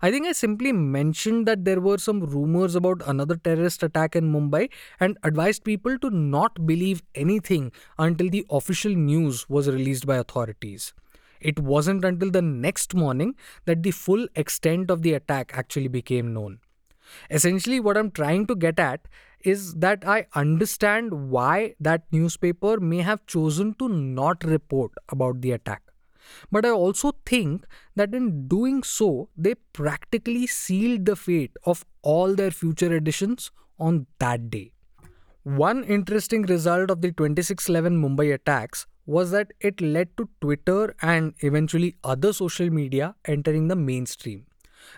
I 0.00 0.12
think 0.12 0.28
I 0.28 0.30
simply 0.30 0.70
mentioned 0.72 1.48
that 1.48 1.64
there 1.64 1.80
were 1.80 1.98
some 1.98 2.20
rumors 2.20 2.76
about 2.76 3.02
another 3.04 3.34
terrorist 3.34 3.82
attack 3.82 4.14
in 4.14 4.32
Mumbai 4.32 4.70
and 5.00 5.18
advised 5.24 5.64
people 5.64 5.98
to 5.98 6.10
not 6.10 6.64
believe 6.64 7.02
anything 7.16 7.72
until 7.98 8.30
the 8.30 8.46
official 8.50 8.94
news 8.94 9.48
was 9.48 9.68
released 9.68 10.06
by 10.06 10.18
authorities. 10.18 10.94
It 11.40 11.58
wasn't 11.58 12.04
until 12.04 12.30
the 12.30 12.40
next 12.40 12.94
morning 12.94 13.34
that 13.64 13.82
the 13.82 13.90
full 13.90 14.28
extent 14.36 14.92
of 14.92 15.02
the 15.02 15.14
attack 15.14 15.50
actually 15.54 15.88
became 15.88 16.32
known. 16.32 16.60
Essentially, 17.30 17.80
what 17.80 17.96
I'm 17.96 18.10
trying 18.10 18.46
to 18.46 18.54
get 18.54 18.78
at 18.78 19.06
is 19.42 19.74
that 19.74 20.06
I 20.06 20.26
understand 20.34 21.30
why 21.30 21.74
that 21.80 22.04
newspaper 22.12 22.78
may 22.78 22.98
have 22.98 23.26
chosen 23.26 23.74
to 23.74 23.88
not 23.88 24.44
report 24.44 24.92
about 25.08 25.40
the 25.40 25.52
attack. 25.52 25.82
But 26.50 26.64
I 26.64 26.70
also 26.70 27.12
think 27.26 27.66
that 27.96 28.14
in 28.14 28.46
doing 28.46 28.82
so, 28.82 29.30
they 29.36 29.54
practically 29.72 30.46
sealed 30.46 31.06
the 31.06 31.16
fate 31.16 31.56
of 31.64 31.84
all 32.02 32.34
their 32.34 32.50
future 32.50 32.94
editions 32.94 33.50
on 33.78 34.06
that 34.18 34.50
day. 34.50 34.72
One 35.42 35.84
interesting 35.84 36.42
result 36.42 36.90
of 36.90 37.00
the 37.00 37.12
2611 37.12 38.00
Mumbai 38.00 38.34
attacks 38.34 38.86
was 39.06 39.30
that 39.30 39.52
it 39.60 39.80
led 39.80 40.16
to 40.18 40.28
Twitter 40.40 40.94
and 41.00 41.34
eventually 41.40 41.96
other 42.04 42.32
social 42.32 42.70
media 42.70 43.14
entering 43.24 43.68
the 43.68 43.74
mainstream. 43.74 44.44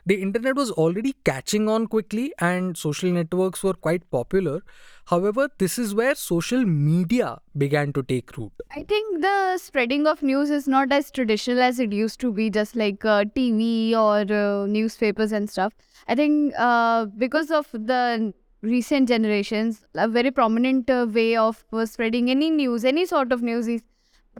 The 0.06 0.20
internet 0.20 0.56
was 0.56 0.70
already 0.70 1.14
catching 1.24 1.68
on 1.68 1.86
quickly 1.86 2.32
and 2.38 2.76
social 2.76 3.10
networks 3.10 3.62
were 3.62 3.74
quite 3.74 4.10
popular. 4.10 4.62
However, 5.06 5.48
this 5.58 5.78
is 5.78 5.94
where 5.94 6.14
social 6.14 6.64
media 6.64 7.38
began 7.56 7.92
to 7.94 8.02
take 8.02 8.36
root. 8.36 8.52
I 8.70 8.82
think 8.84 9.20
the 9.20 9.58
spreading 9.58 10.06
of 10.06 10.22
news 10.22 10.50
is 10.50 10.68
not 10.68 10.92
as 10.92 11.10
traditional 11.10 11.60
as 11.60 11.78
it 11.78 11.92
used 11.92 12.20
to 12.20 12.32
be, 12.32 12.50
just 12.50 12.76
like 12.76 13.04
uh, 13.04 13.24
TV 13.24 13.94
or 13.94 14.32
uh, 14.32 14.66
newspapers 14.66 15.32
and 15.32 15.50
stuff. 15.50 15.72
I 16.08 16.14
think 16.14 16.54
uh, 16.56 17.06
because 17.06 17.50
of 17.50 17.68
the 17.72 18.32
recent 18.62 19.08
generations, 19.08 19.84
a 19.94 20.08
very 20.08 20.30
prominent 20.30 20.88
uh, 20.88 21.06
way 21.10 21.36
of 21.36 21.64
uh, 21.72 21.84
spreading 21.84 22.30
any 22.30 22.50
news, 22.50 22.84
any 22.84 23.06
sort 23.06 23.32
of 23.32 23.42
news 23.42 23.66
is 23.68 23.82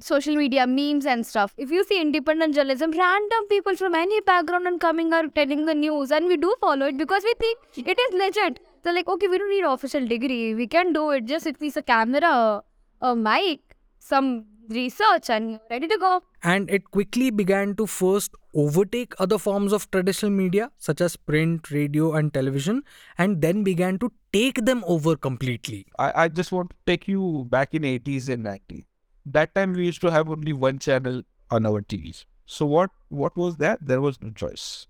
social 0.00 0.34
media 0.36 0.66
memes 0.66 1.06
and 1.06 1.26
stuff. 1.26 1.54
If 1.56 1.70
you 1.70 1.84
see 1.84 2.00
independent 2.00 2.54
journalism, 2.54 2.92
random 2.92 3.46
people 3.48 3.76
from 3.76 3.94
any 3.94 4.20
background 4.22 4.66
and 4.66 4.80
coming 4.80 5.12
are 5.12 5.28
telling 5.28 5.66
the 5.66 5.74
news, 5.74 6.10
and 6.10 6.26
we 6.26 6.36
do 6.36 6.54
follow 6.60 6.86
it 6.86 6.96
because 6.96 7.22
we 7.24 7.34
think 7.38 7.88
it 7.88 7.98
is 7.98 8.14
legit. 8.14 8.60
They're 8.82 8.94
like, 8.94 9.08
okay, 9.08 9.28
we 9.28 9.38
don't 9.38 9.50
need 9.50 9.64
official 9.64 10.06
degree. 10.06 10.54
We 10.54 10.66
can 10.66 10.92
do 10.92 11.10
it. 11.10 11.26
Just 11.26 11.46
it 11.46 11.60
needs 11.60 11.76
a 11.76 11.82
camera, 11.82 12.62
a 13.00 13.16
mic, 13.16 13.60
some 13.98 14.46
research, 14.68 15.30
and 15.30 15.60
ready 15.70 15.86
to 15.86 15.98
go. 15.98 16.22
And 16.42 16.68
it 16.70 16.90
quickly 16.90 17.30
began 17.30 17.76
to 17.76 17.86
first 17.86 18.34
overtake 18.54 19.14
other 19.20 19.38
forms 19.38 19.72
of 19.72 19.88
traditional 19.90 20.32
media, 20.32 20.70
such 20.78 21.00
as 21.00 21.14
print, 21.16 21.70
radio, 21.70 22.14
and 22.14 22.34
television, 22.34 22.82
and 23.18 23.40
then 23.40 23.62
began 23.62 23.98
to 24.00 24.10
take 24.32 24.64
them 24.64 24.82
over 24.86 25.16
completely. 25.16 25.86
I, 25.98 26.24
I 26.24 26.28
just 26.28 26.50
want 26.50 26.70
to 26.70 26.76
take 26.86 27.06
you 27.06 27.46
back 27.50 27.74
in 27.74 27.82
80s 27.82 28.28
and 28.28 28.44
90s. 28.44 28.84
That 29.24 29.54
time 29.54 29.72
we 29.72 29.86
used 29.86 30.00
to 30.02 30.10
have 30.10 30.28
only 30.28 30.52
one 30.52 30.78
channel 30.78 31.22
on 31.50 31.66
our 31.66 31.82
TVs. 31.82 32.24
So 32.46 32.66
what 32.66 32.90
what 33.08 33.36
was 33.36 33.56
that? 33.56 33.78
There 33.80 34.00
was 34.00 34.20
no 34.20 34.30
choice. 34.30 34.86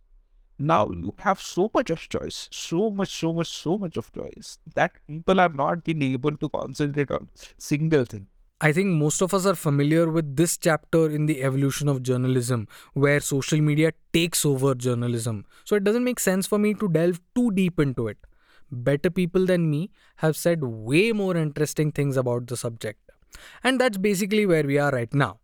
Now 0.58 0.90
you 0.90 1.14
have 1.18 1.40
so 1.40 1.70
much 1.74 1.90
of 1.90 2.08
choice, 2.08 2.48
so 2.50 2.90
much, 2.90 3.14
so 3.18 3.32
much, 3.32 3.48
so 3.48 3.76
much 3.78 3.96
of 3.96 4.12
choice 4.12 4.58
that 4.74 4.92
people 5.06 5.40
are 5.40 5.48
not 5.48 5.82
being 5.84 6.02
able 6.02 6.36
to 6.36 6.48
concentrate 6.48 7.10
on 7.10 7.28
single 7.58 8.04
thing. 8.04 8.28
I 8.60 8.70
think 8.70 8.86
most 8.86 9.20
of 9.22 9.34
us 9.34 9.44
are 9.44 9.56
familiar 9.56 10.08
with 10.08 10.36
this 10.36 10.56
chapter 10.56 11.10
in 11.10 11.26
the 11.26 11.42
evolution 11.42 11.88
of 11.88 12.04
journalism, 12.04 12.68
where 12.94 13.18
social 13.18 13.60
media 13.60 13.92
takes 14.12 14.44
over 14.44 14.76
journalism. 14.76 15.44
So 15.64 15.74
it 15.74 15.82
doesn't 15.82 16.04
make 16.04 16.20
sense 16.20 16.46
for 16.46 16.58
me 16.60 16.74
to 16.74 16.88
delve 16.88 17.20
too 17.34 17.50
deep 17.50 17.80
into 17.80 18.06
it. 18.06 18.18
Better 18.70 19.10
people 19.10 19.46
than 19.46 19.68
me 19.68 19.90
have 20.16 20.36
said 20.36 20.62
way 20.62 21.10
more 21.10 21.36
interesting 21.36 21.90
things 21.90 22.16
about 22.16 22.46
the 22.46 22.56
subject. 22.56 23.01
And 23.64 23.80
that's 23.80 23.98
basically 23.98 24.46
where 24.46 24.64
we 24.64 24.78
are 24.78 24.90
right 24.90 25.12
now. 25.12 25.38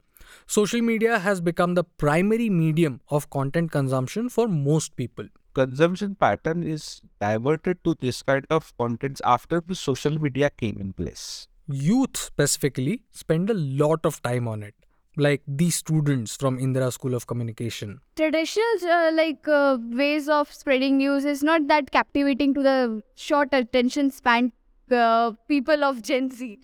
Social 0.47 0.81
media 0.81 1.19
has 1.19 1.41
become 1.41 1.75
the 1.75 1.85
primary 1.85 2.49
medium 2.49 3.01
of 3.11 3.29
content 3.31 3.71
consumption 3.71 4.29
for 4.29 4.49
most 4.49 4.97
people. 4.97 5.27
Consumption 5.55 6.15
pattern 6.15 6.63
is 6.63 7.03
diverted 7.21 7.83
to 7.85 7.95
this 8.01 8.23
kind 8.23 8.47
of 8.51 8.77
contents 8.79 9.21
after 9.25 9.61
the 9.61 9.75
social 9.75 10.19
media 10.19 10.51
came 10.51 10.79
in 10.81 10.93
place. 10.93 11.49
Youth 11.67 12.17
specifically 12.17 13.03
spend 13.11 13.51
a 13.51 13.55
lot 13.55 14.07
of 14.07 14.23
time 14.23 14.49
on 14.49 14.63
it, 14.63 14.75
like 15.17 15.43
these 15.47 15.75
students 15.75 16.37
from 16.37 16.59
Indira 16.59 16.93
School 16.93 17.15
of 17.15 17.27
Communication. 17.27 18.01
Traditional 18.17 18.65
uh, 18.85 19.11
like 19.13 19.47
uh, 19.47 19.77
ways 19.91 20.29
of 20.29 20.51
spreading 20.53 20.97
news 20.97 21.25
is 21.25 21.43
not 21.43 21.67
that 21.69 21.91
captivating 21.91 22.55
to 22.55 22.63
the 22.63 23.03
short 23.17 23.49
attention 23.53 24.11
span 24.11 24.53
uh, 24.91 25.33
people 25.47 25.85
of 25.85 26.01
Gen 26.03 26.31
Z. 26.31 26.59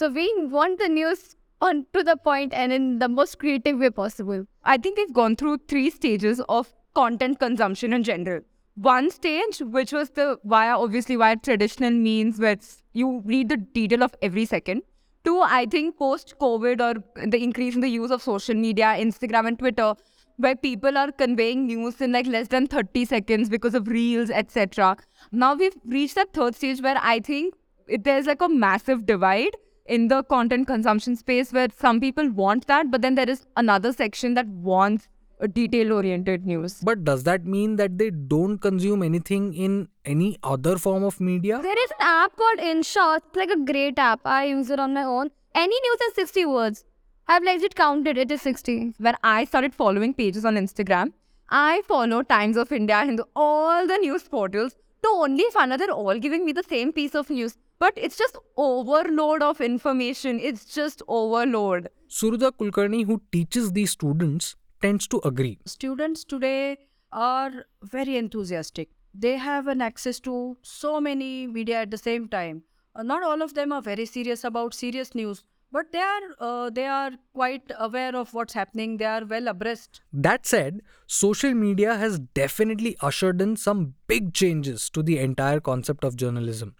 So 0.00 0.08
we 0.08 0.32
want 0.46 0.78
the 0.78 0.88
news 0.88 1.36
on 1.60 1.84
to 1.92 2.02
the 2.02 2.16
point 2.16 2.54
and 2.54 2.72
in 2.72 3.00
the 3.00 3.06
most 3.06 3.38
creative 3.38 3.78
way 3.78 3.90
possible. 3.90 4.46
I 4.64 4.78
think 4.78 4.96
we've 4.96 5.12
gone 5.12 5.36
through 5.36 5.58
three 5.68 5.90
stages 5.90 6.40
of 6.48 6.72
content 6.94 7.38
consumption 7.38 7.92
in 7.92 8.02
general. 8.02 8.40
One 8.76 9.10
stage, 9.10 9.58
which 9.60 9.92
was 9.92 10.08
the 10.08 10.38
via 10.42 10.78
obviously 10.78 11.16
via 11.16 11.36
traditional 11.36 11.90
means 11.90 12.38
where 12.38 12.56
you 12.94 13.20
read 13.26 13.50
the 13.50 13.58
detail 13.58 14.02
of 14.02 14.14
every 14.22 14.46
second. 14.46 14.84
Two, 15.22 15.38
I 15.42 15.66
think 15.66 15.98
post 15.98 16.34
COVID 16.40 16.80
or 16.80 17.28
the 17.28 17.44
increase 17.44 17.74
in 17.74 17.82
the 17.82 17.90
use 17.90 18.10
of 18.10 18.22
social 18.22 18.54
media, 18.54 18.96
Instagram 18.98 19.48
and 19.48 19.58
Twitter, 19.58 19.92
where 20.38 20.56
people 20.56 20.96
are 20.96 21.12
conveying 21.12 21.66
news 21.66 22.00
in 22.00 22.12
like 22.12 22.26
less 22.26 22.48
than 22.48 22.68
30 22.68 23.04
seconds 23.04 23.50
because 23.50 23.74
of 23.74 23.86
reels, 23.86 24.30
etc. 24.30 24.96
Now 25.30 25.56
we've 25.56 25.76
reached 25.84 26.14
that 26.14 26.32
third 26.32 26.54
stage 26.54 26.80
where 26.80 26.96
I 26.98 27.20
think 27.20 27.52
there's 27.86 28.24
like 28.24 28.40
a 28.40 28.48
massive 28.48 29.04
divide 29.04 29.56
in 29.90 30.06
the 30.08 30.22
content 30.22 30.66
consumption 30.68 31.16
space 31.16 31.52
where 31.52 31.68
some 31.76 32.00
people 32.00 32.28
want 32.30 32.66
that, 32.68 32.90
but 32.90 33.02
then 33.02 33.16
there 33.16 33.28
is 33.28 33.46
another 33.56 33.92
section 33.92 34.34
that 34.34 34.46
wants 34.46 35.08
a 35.40 35.48
detail 35.48 35.92
oriented 35.92 36.46
news. 36.46 36.80
But 36.82 37.02
does 37.04 37.24
that 37.24 37.44
mean 37.44 37.76
that 37.76 37.98
they 37.98 38.10
don't 38.10 38.58
consume 38.58 39.02
anything 39.02 39.52
in 39.54 39.88
any 40.04 40.38
other 40.42 40.76
form 40.78 41.02
of 41.02 41.18
media? 41.20 41.58
There 41.60 41.82
is 41.84 41.90
an 41.98 42.06
app 42.08 42.36
called 42.36 42.58
Inshorts. 42.58 43.22
It's 43.28 43.36
like 43.36 43.50
a 43.50 43.58
great 43.72 43.98
app. 43.98 44.20
I 44.24 44.44
use 44.46 44.70
it 44.70 44.78
on 44.78 44.94
my 44.94 45.02
own. 45.02 45.30
Any 45.54 45.80
news 45.80 46.00
is 46.08 46.14
60 46.14 46.46
words. 46.46 46.84
I've 47.26 47.42
legit 47.42 47.74
counted. 47.74 48.18
It 48.18 48.30
is 48.30 48.42
60. 48.42 48.94
When 48.98 49.16
I 49.24 49.44
started 49.44 49.74
following 49.74 50.14
pages 50.14 50.44
on 50.44 50.54
Instagram, 50.54 51.12
I 51.48 51.82
follow 51.88 52.22
Times 52.22 52.56
of 52.56 52.70
India 52.70 52.96
and 52.96 53.20
all 53.34 53.88
the 53.88 53.96
news 53.96 54.28
portals 54.28 54.74
to 55.02 55.08
only 55.08 55.44
find 55.52 55.72
out 55.72 55.80
they're 55.80 55.90
all 55.90 56.18
giving 56.18 56.44
me 56.44 56.52
the 56.52 56.62
same 56.62 56.92
piece 56.92 57.14
of 57.14 57.30
news. 57.30 57.56
But 57.80 57.94
it's 57.96 58.18
just 58.18 58.36
overload 58.58 59.42
of 59.42 59.60
information. 59.62 60.38
It's 60.38 60.66
just 60.66 61.02
overload. 61.08 61.88
Suhruda 62.10 62.52
Kulkarni, 62.52 63.06
who 63.06 63.22
teaches 63.32 63.72
these 63.72 63.90
students, 63.92 64.54
tends 64.82 65.08
to 65.08 65.20
agree. 65.24 65.58
Students 65.64 66.22
today 66.24 66.76
are 67.10 67.64
very 67.82 68.18
enthusiastic. 68.18 68.90
They 69.14 69.38
have 69.38 69.66
an 69.66 69.80
access 69.80 70.20
to 70.20 70.58
so 70.62 71.00
many 71.00 71.46
media 71.46 71.80
at 71.80 71.90
the 71.90 71.96
same 71.98 72.28
time. 72.28 72.64
Uh, 72.94 73.02
not 73.02 73.22
all 73.22 73.40
of 73.40 73.54
them 73.54 73.72
are 73.72 73.80
very 73.80 74.04
serious 74.04 74.44
about 74.44 74.74
serious 74.74 75.14
news, 75.14 75.42
but 75.72 75.90
they 75.90 76.00
are 76.00 76.20
uh, 76.38 76.70
they 76.70 76.86
are 76.86 77.12
quite 77.32 77.72
aware 77.78 78.14
of 78.14 78.34
what's 78.34 78.52
happening. 78.52 78.98
They 78.98 79.04
are 79.06 79.24
well 79.24 79.48
abreast. 79.48 80.02
That 80.12 80.44
said, 80.44 80.82
social 81.06 81.54
media 81.54 81.96
has 81.96 82.18
definitely 82.18 82.96
ushered 83.00 83.40
in 83.40 83.56
some 83.56 83.94
big 84.06 84.34
changes 84.34 84.90
to 84.90 85.02
the 85.02 85.18
entire 85.18 85.60
concept 85.60 86.04
of 86.04 86.16
journalism. 86.16 86.74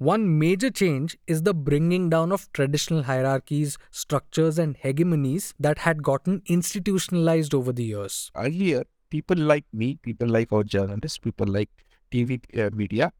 One 0.00 0.38
major 0.38 0.70
change 0.70 1.18
is 1.26 1.42
the 1.42 1.52
bringing 1.52 2.08
down 2.08 2.32
of 2.32 2.50
traditional 2.54 3.02
hierarchies, 3.02 3.76
structures, 3.90 4.58
and 4.58 4.74
hegemonies 4.78 5.52
that 5.60 5.76
had 5.80 6.02
gotten 6.02 6.40
institutionalized 6.46 7.54
over 7.54 7.70
the 7.70 7.84
years. 7.84 8.30
Earlier, 8.34 8.84
people 9.10 9.36
like 9.36 9.66
me, 9.74 9.96
people 9.96 10.26
like 10.26 10.54
our 10.54 10.64
journalists, 10.64 11.18
people 11.18 11.46
like 11.48 11.68
TV 12.10 12.40
uh, 12.58 12.70
media, 12.74 13.12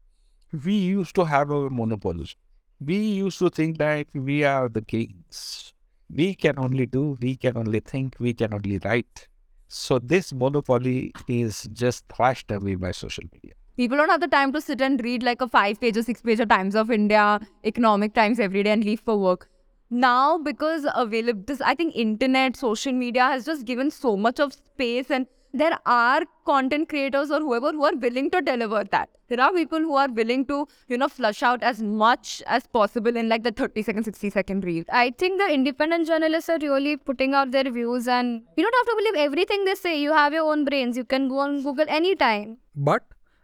we 0.65 0.73
used 0.73 1.13
to 1.17 1.25
have 1.25 1.51
our 1.51 1.69
monopolies. 1.69 2.35
We 2.79 2.97
used 2.97 3.37
to 3.37 3.51
think 3.51 3.77
that 3.77 4.07
we 4.15 4.43
are 4.43 4.67
the 4.67 4.81
kings. 4.81 5.73
We 6.09 6.33
can 6.33 6.57
only 6.57 6.87
do, 6.87 7.15
we 7.21 7.35
can 7.35 7.57
only 7.57 7.81
think, 7.81 8.15
we 8.19 8.33
can 8.33 8.55
only 8.55 8.79
write. 8.79 9.27
So 9.67 9.99
this 9.99 10.33
monopoly 10.33 11.13
is 11.27 11.69
just 11.73 12.05
thrashed 12.11 12.49
away 12.49 12.73
by 12.73 12.89
social 12.89 13.25
media. 13.31 13.53
People 13.81 13.97
don't 13.97 14.11
have 14.11 14.21
the 14.21 14.27
time 14.27 14.51
to 14.53 14.61
sit 14.61 14.79
and 14.79 15.03
read 15.03 15.23
like 15.23 15.41
a 15.41 15.47
five 15.47 15.79
page 15.81 15.97
or 15.97 16.03
six 16.03 16.21
page 16.21 16.39
of 16.39 16.49
Times 16.49 16.75
of 16.75 16.91
India, 16.91 17.39
Economic 17.65 18.13
Times 18.13 18.39
every 18.39 18.61
day 18.61 18.69
and 18.69 18.83
leave 18.83 18.99
for 18.99 19.17
work. 19.17 19.49
Now, 19.89 20.37
because 20.37 20.85
available, 20.93 21.41
this 21.47 21.61
I 21.61 21.73
think 21.73 21.95
internet, 21.95 22.55
social 22.55 22.93
media 22.93 23.23
has 23.23 23.43
just 23.43 23.65
given 23.65 23.89
so 23.89 24.15
much 24.15 24.39
of 24.39 24.53
space 24.53 25.09
and 25.09 25.25
there 25.51 25.79
are 25.87 26.21
content 26.45 26.89
creators 26.89 27.31
or 27.31 27.39
whoever 27.39 27.71
who 27.71 27.83
are 27.83 27.95
willing 27.95 28.29
to 28.29 28.41
deliver 28.43 28.83
that. 28.91 29.09
There 29.29 29.41
are 29.41 29.51
people 29.51 29.79
who 29.79 29.95
are 29.95 30.09
willing 30.09 30.45
to, 30.45 30.67
you 30.87 30.99
know, 30.99 31.07
flush 31.07 31.41
out 31.41 31.63
as 31.63 31.81
much 31.81 32.43
as 32.45 32.67
possible 32.67 33.17
in 33.17 33.29
like 33.29 33.41
the 33.41 33.51
30 33.51 33.81
second, 33.81 34.03
60 34.03 34.29
second 34.29 34.63
reel. 34.63 34.83
I 34.91 35.09
think 35.17 35.39
the 35.39 35.51
independent 35.51 36.07
journalists 36.07 36.51
are 36.51 36.59
really 36.59 36.97
putting 36.97 37.33
out 37.33 37.49
their 37.49 37.63
views, 37.63 38.07
and 38.07 38.43
you 38.55 38.63
don't 38.63 38.75
have 38.75 38.85
to 38.85 38.95
believe 39.03 39.25
everything 39.25 39.65
they 39.65 39.73
say. 39.73 39.99
You 39.99 40.13
have 40.13 40.33
your 40.33 40.51
own 40.51 40.65
brains. 40.65 40.95
You 40.97 41.03
can 41.03 41.29
go 41.29 41.39
on 41.39 41.63
Google 41.63 41.85
anytime. 41.87 42.57
But 42.75 43.03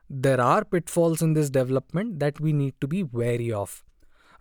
there 0.09 0.39
are 0.39 0.63
pitfalls 0.63 1.21
in 1.21 1.33
this 1.33 1.49
development 1.49 2.19
that 2.19 2.39
we 2.39 2.53
need 2.53 2.73
to 2.81 2.87
be 2.87 3.03
wary 3.03 3.51
of. 3.51 3.83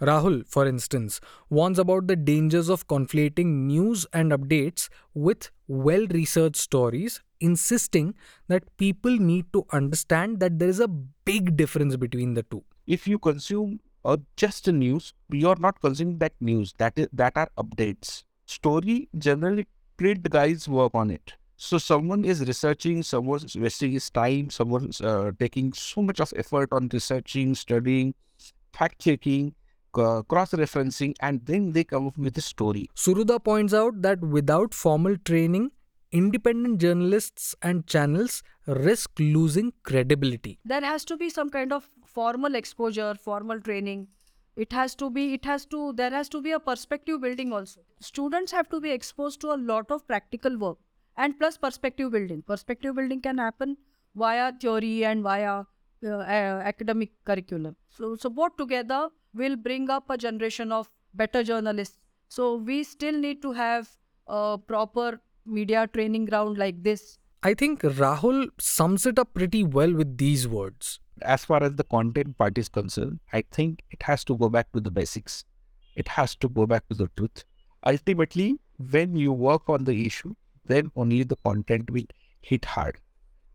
Rahul, 0.01 0.47
for 0.47 0.67
instance, 0.67 1.21
warns 1.49 1.79
about 1.79 2.07
the 2.07 2.17
dangers 2.17 2.69
of 2.69 2.87
conflating 2.87 3.47
news 3.67 4.07
and 4.13 4.31
updates 4.31 4.89
with 5.15 5.51
well 5.69 6.07
researched 6.09 6.57
stories, 6.61 7.23
insisting 7.41 8.15
that 8.49 8.77
people 8.77 9.17
need 9.17 9.51
to 9.55 9.65
understand 9.73 10.41
that 10.41 10.59
there 10.59 10.69
is 10.69 10.81
a 10.81 10.89
big 10.89 11.57
difference 11.57 11.97
between 11.97 12.35
the 12.35 12.43
two. 12.43 12.63
If 12.87 13.09
you 13.09 13.19
consume 13.19 13.81
uh, 14.05 14.19
just 14.37 14.69
news, 14.69 15.15
you're 15.31 15.57
not 15.59 15.81
consuming 15.81 16.19
that 16.19 16.35
news. 16.41 16.75
That 16.79 16.93
is 16.99 17.09
that 17.13 17.33
are 17.37 17.49
updates. 17.59 18.25
Story 18.45 19.09
generally 19.19 19.67
print 19.97 20.29
guys 20.31 20.69
work 20.69 20.95
on 20.95 21.11
it. 21.11 21.35
So 21.59 21.79
someone 21.79 22.25
is 22.25 22.47
researching, 22.47 23.03
someone's 23.03 23.57
wasting 23.57 23.93
his 23.93 24.11
time, 24.11 24.51
someone's 24.51 25.01
uh, 25.01 25.33
taking 25.39 25.73
so 25.73 26.03
much 26.03 26.21
of 26.21 26.33
effort 26.37 26.69
on 26.71 26.91
researching, 26.93 27.55
studying, 27.55 28.15
fact 28.75 29.01
checking, 29.01 29.55
uh, 29.95 30.21
cross 30.23 30.51
referencing, 30.53 31.15
and 31.21 31.41
then 31.47 31.73
they 31.73 31.83
come 31.83 32.07
up 32.09 32.19
with 32.19 32.37
a 32.37 32.43
story. 32.43 32.91
Suhruda 32.95 33.43
points 33.43 33.73
out 33.73 34.03
that 34.03 34.21
without 34.21 34.75
formal 34.75 35.17
training, 35.17 35.71
independent 36.13 36.79
journalists 36.79 37.55
and 37.63 37.87
channels 37.87 38.43
risk 38.67 39.13
losing 39.19 39.73
credibility. 39.83 40.59
There 40.63 40.83
has 40.83 41.07
to 41.07 41.17
be 41.17 41.31
some 41.31 41.49
kind 41.49 41.73
of 41.73 41.89
formal 42.05 42.55
exposure, 42.55 43.15
formal 43.15 43.63
training. 43.63 44.09
It 44.57 44.75
has 44.75 44.95
to 44.97 45.11
be, 45.11 45.33
it 45.33 45.47
has 45.47 45.65
to, 45.67 45.95
there 45.95 46.11
has 46.11 46.29
to 46.31 46.43
be 46.43 46.53
a 46.53 46.61
perspective 46.61 47.23
building 47.23 47.53
also. 47.53 47.81
Students 48.01 48.53
have 48.53 48.69
to 48.69 48.81
be 48.81 48.91
exposed 48.91 49.41
to 49.41 49.53
a 49.53 49.57
lot 49.57 49.91
of 49.91 50.07
practical 50.07 50.59
work 50.59 50.79
and 51.17 51.39
plus 51.39 51.57
perspective 51.57 52.13
building. 52.13 52.43
Perspective 52.43 52.95
building 52.95 53.21
can 53.21 53.39
happen 53.39 53.77
via 54.15 54.53
theory 54.61 55.05
and 55.05 55.23
via 55.23 55.65
uh, 56.05 56.09
uh, 56.09 56.63
academic 56.65 57.11
curriculum. 57.25 57.77
So, 57.89 58.17
so 58.17 58.31
both 58.31 58.57
together 58.57 59.09
will 59.35 59.57
bring 59.57 59.91
up 59.91 60.11
a 60.11 60.17
generation 60.17 60.73
of 60.73 60.89
better 61.15 61.43
journalists. 61.43 61.99
So 62.29 62.57
we 62.57 62.85
still 62.85 63.19
need 63.19 63.43
to 63.43 63.53
have 63.53 63.89
a 64.27 64.59
proper 64.59 65.21
media 65.45 65.87
training 65.87 66.27
ground 66.27 66.59
like 66.59 66.83
this. 66.83 67.19
I 67.43 67.55
think 67.55 67.83
Rahul 67.83 68.49
sums 68.59 69.07
it 69.07 69.19
up 69.19 69.33
pretty 69.35 69.63
well 69.63 69.95
with 69.95 70.19
these 70.19 70.49
words. 70.49 70.99
As 71.23 71.45
far 71.45 71.63
as 71.63 71.77
the 71.77 71.85
content 71.85 72.37
part 72.37 72.59
is 72.59 72.69
concerned, 72.69 73.21
I 73.33 73.45
think 73.51 73.85
it 73.91 74.03
has 74.03 74.25
to 74.25 74.37
go 74.37 74.49
back 74.49 74.73
to 74.73 74.81
the 74.81 74.91
basics. 74.91 75.45
It 75.95 76.09
has 76.09 76.35
to 76.37 76.49
go 76.49 76.67
back 76.67 76.89
to 76.89 76.95
the 76.95 77.09
truth. 77.17 77.45
Ultimately, 77.87 78.59
when 78.91 79.17
you 79.17 79.33
work 79.33 79.71
on 79.71 79.85
the 79.85 80.05
issue, 80.05 80.35
then 80.67 80.91
only 80.97 81.23
the 81.23 81.37
content 81.37 81.91
will 81.91 82.05
hit 82.41 82.65
hard. 82.65 82.99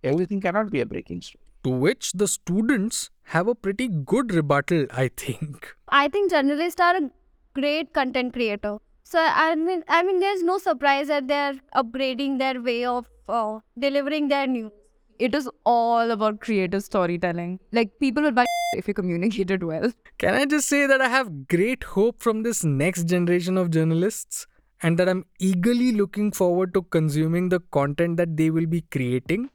Everything 0.03 0.41
cannot 0.41 0.72
be 0.72 0.82
a 0.82 0.86
breaking 0.86 1.22
story. 1.22 1.41
To 1.63 1.70
which 1.70 2.13
the 2.13 2.27
students 2.27 3.10
have 3.24 3.48
a 3.48 3.56
pretty 3.56 3.88
good 3.88 4.34
rebuttal, 4.34 4.88
I 4.91 5.10
think. 5.15 5.75
I 5.88 6.08
think 6.08 6.32
journalists 6.32 6.82
are 6.82 6.96
a 6.96 7.10
great 7.53 7.94
content 7.94 8.34
creator. 8.34 8.77
So 9.03 9.20
I 9.20 9.56
mean, 9.56 9.84
I 9.88 10.03
mean, 10.03 10.20
there's 10.20 10.41
no 10.41 10.58
surprise 10.58 11.08
that 11.08 11.27
they're 11.27 11.56
upgrading 11.75 12.39
their 12.39 12.62
way 12.62 12.86
of 12.86 13.06
uh, 13.27 13.60
delivering 13.77 14.30
their 14.30 14.48
news. 14.48 14.72
It 15.20 15.36
is 15.36 15.48
all 15.65 16.10
about 16.10 16.39
creative 16.39 16.84
storytelling. 16.84 17.60
Like 17.72 18.00
people 18.00 18.24
will 18.24 18.32
buy 18.32 18.46
if 18.77 18.88
you 18.88 18.94
communicate 18.94 19.51
it 19.51 19.63
well. 19.63 19.91
Can 20.18 20.34
I 20.34 20.46
just 20.46 20.68
say 20.68 20.88
that 20.88 21.01
I 21.01 21.10
have 21.10 21.48
great 21.48 21.84
hope 21.84 22.22
from 22.22 22.44
this 22.44 22.63
next 22.63 23.03
generation 23.03 23.58
of 23.58 23.70
journalists 23.70 24.48
and 24.83 24.97
that 24.97 25.07
I'm 25.07 25.25
eagerly 25.39 25.91
looking 25.91 26.31
forward 26.31 26.73
to 26.73 26.81
consuming 26.81 27.50
the 27.50 27.59
content 27.71 28.17
that 28.17 28.35
they 28.38 28.50
will 28.50 28.65
be 28.65 28.81
creating? 28.81 29.50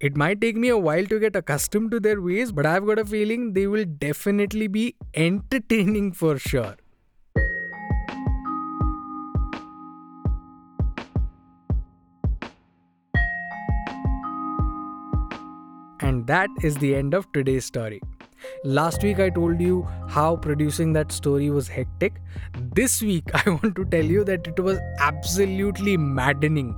It 0.00 0.16
might 0.16 0.40
take 0.40 0.56
me 0.56 0.68
a 0.68 0.78
while 0.78 1.06
to 1.06 1.18
get 1.18 1.34
accustomed 1.34 1.90
to 1.92 2.00
their 2.00 2.20
ways, 2.20 2.52
but 2.52 2.66
I've 2.66 2.86
got 2.86 2.98
a 2.98 3.04
feeling 3.04 3.52
they 3.52 3.66
will 3.66 3.84
definitely 3.84 4.68
be 4.68 4.94
entertaining 5.14 6.12
for 6.12 6.38
sure. 6.38 6.76
And 16.00 16.26
that 16.26 16.48
is 16.62 16.76
the 16.76 16.94
end 16.94 17.14
of 17.14 17.30
today's 17.32 17.64
story. 17.64 18.00
Last 18.64 19.02
week, 19.02 19.18
I 19.20 19.30
told 19.30 19.60
you 19.60 19.86
how 20.08 20.36
producing 20.36 20.92
that 20.94 21.12
story 21.12 21.50
was 21.50 21.68
hectic. 21.68 22.20
This 22.74 23.02
week, 23.02 23.30
I 23.46 23.50
want 23.50 23.76
to 23.76 23.84
tell 23.84 24.04
you 24.04 24.24
that 24.24 24.46
it 24.46 24.60
was 24.60 24.78
absolutely 25.00 25.96
maddening. 25.96 26.76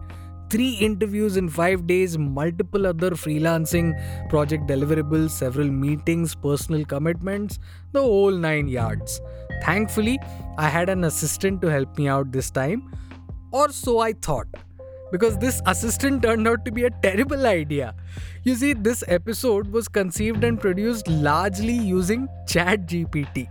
Three 0.50 0.72
interviews 0.74 1.36
in 1.36 1.48
five 1.48 1.86
days, 1.86 2.18
multiple 2.18 2.86
other 2.86 3.10
freelancing 3.10 3.94
project 4.28 4.66
deliverables, 4.66 5.30
several 5.30 5.68
meetings, 5.70 6.34
personal 6.34 6.84
commitments, 6.84 7.60
the 7.92 8.00
whole 8.00 8.32
nine 8.32 8.66
yards. 8.66 9.20
Thankfully, 9.62 10.18
I 10.58 10.68
had 10.68 10.88
an 10.88 11.04
assistant 11.04 11.62
to 11.62 11.68
help 11.68 11.96
me 11.96 12.08
out 12.08 12.32
this 12.32 12.50
time, 12.50 12.92
or 13.52 13.70
so 13.70 14.00
I 14.00 14.12
thought 14.12 14.48
because 15.12 15.38
this 15.38 15.60
assistant 15.66 16.22
turned 16.22 16.46
out 16.46 16.64
to 16.64 16.72
be 16.72 16.84
a 16.84 16.90
terrible 16.90 17.46
idea. 17.46 17.94
You 18.42 18.54
see, 18.54 18.72
this 18.72 19.04
episode 19.08 19.70
was 19.72 19.88
conceived 19.88 20.44
and 20.44 20.60
produced 20.60 21.08
largely 21.08 21.74
using 21.74 22.28
ChatGPT. 22.46 23.48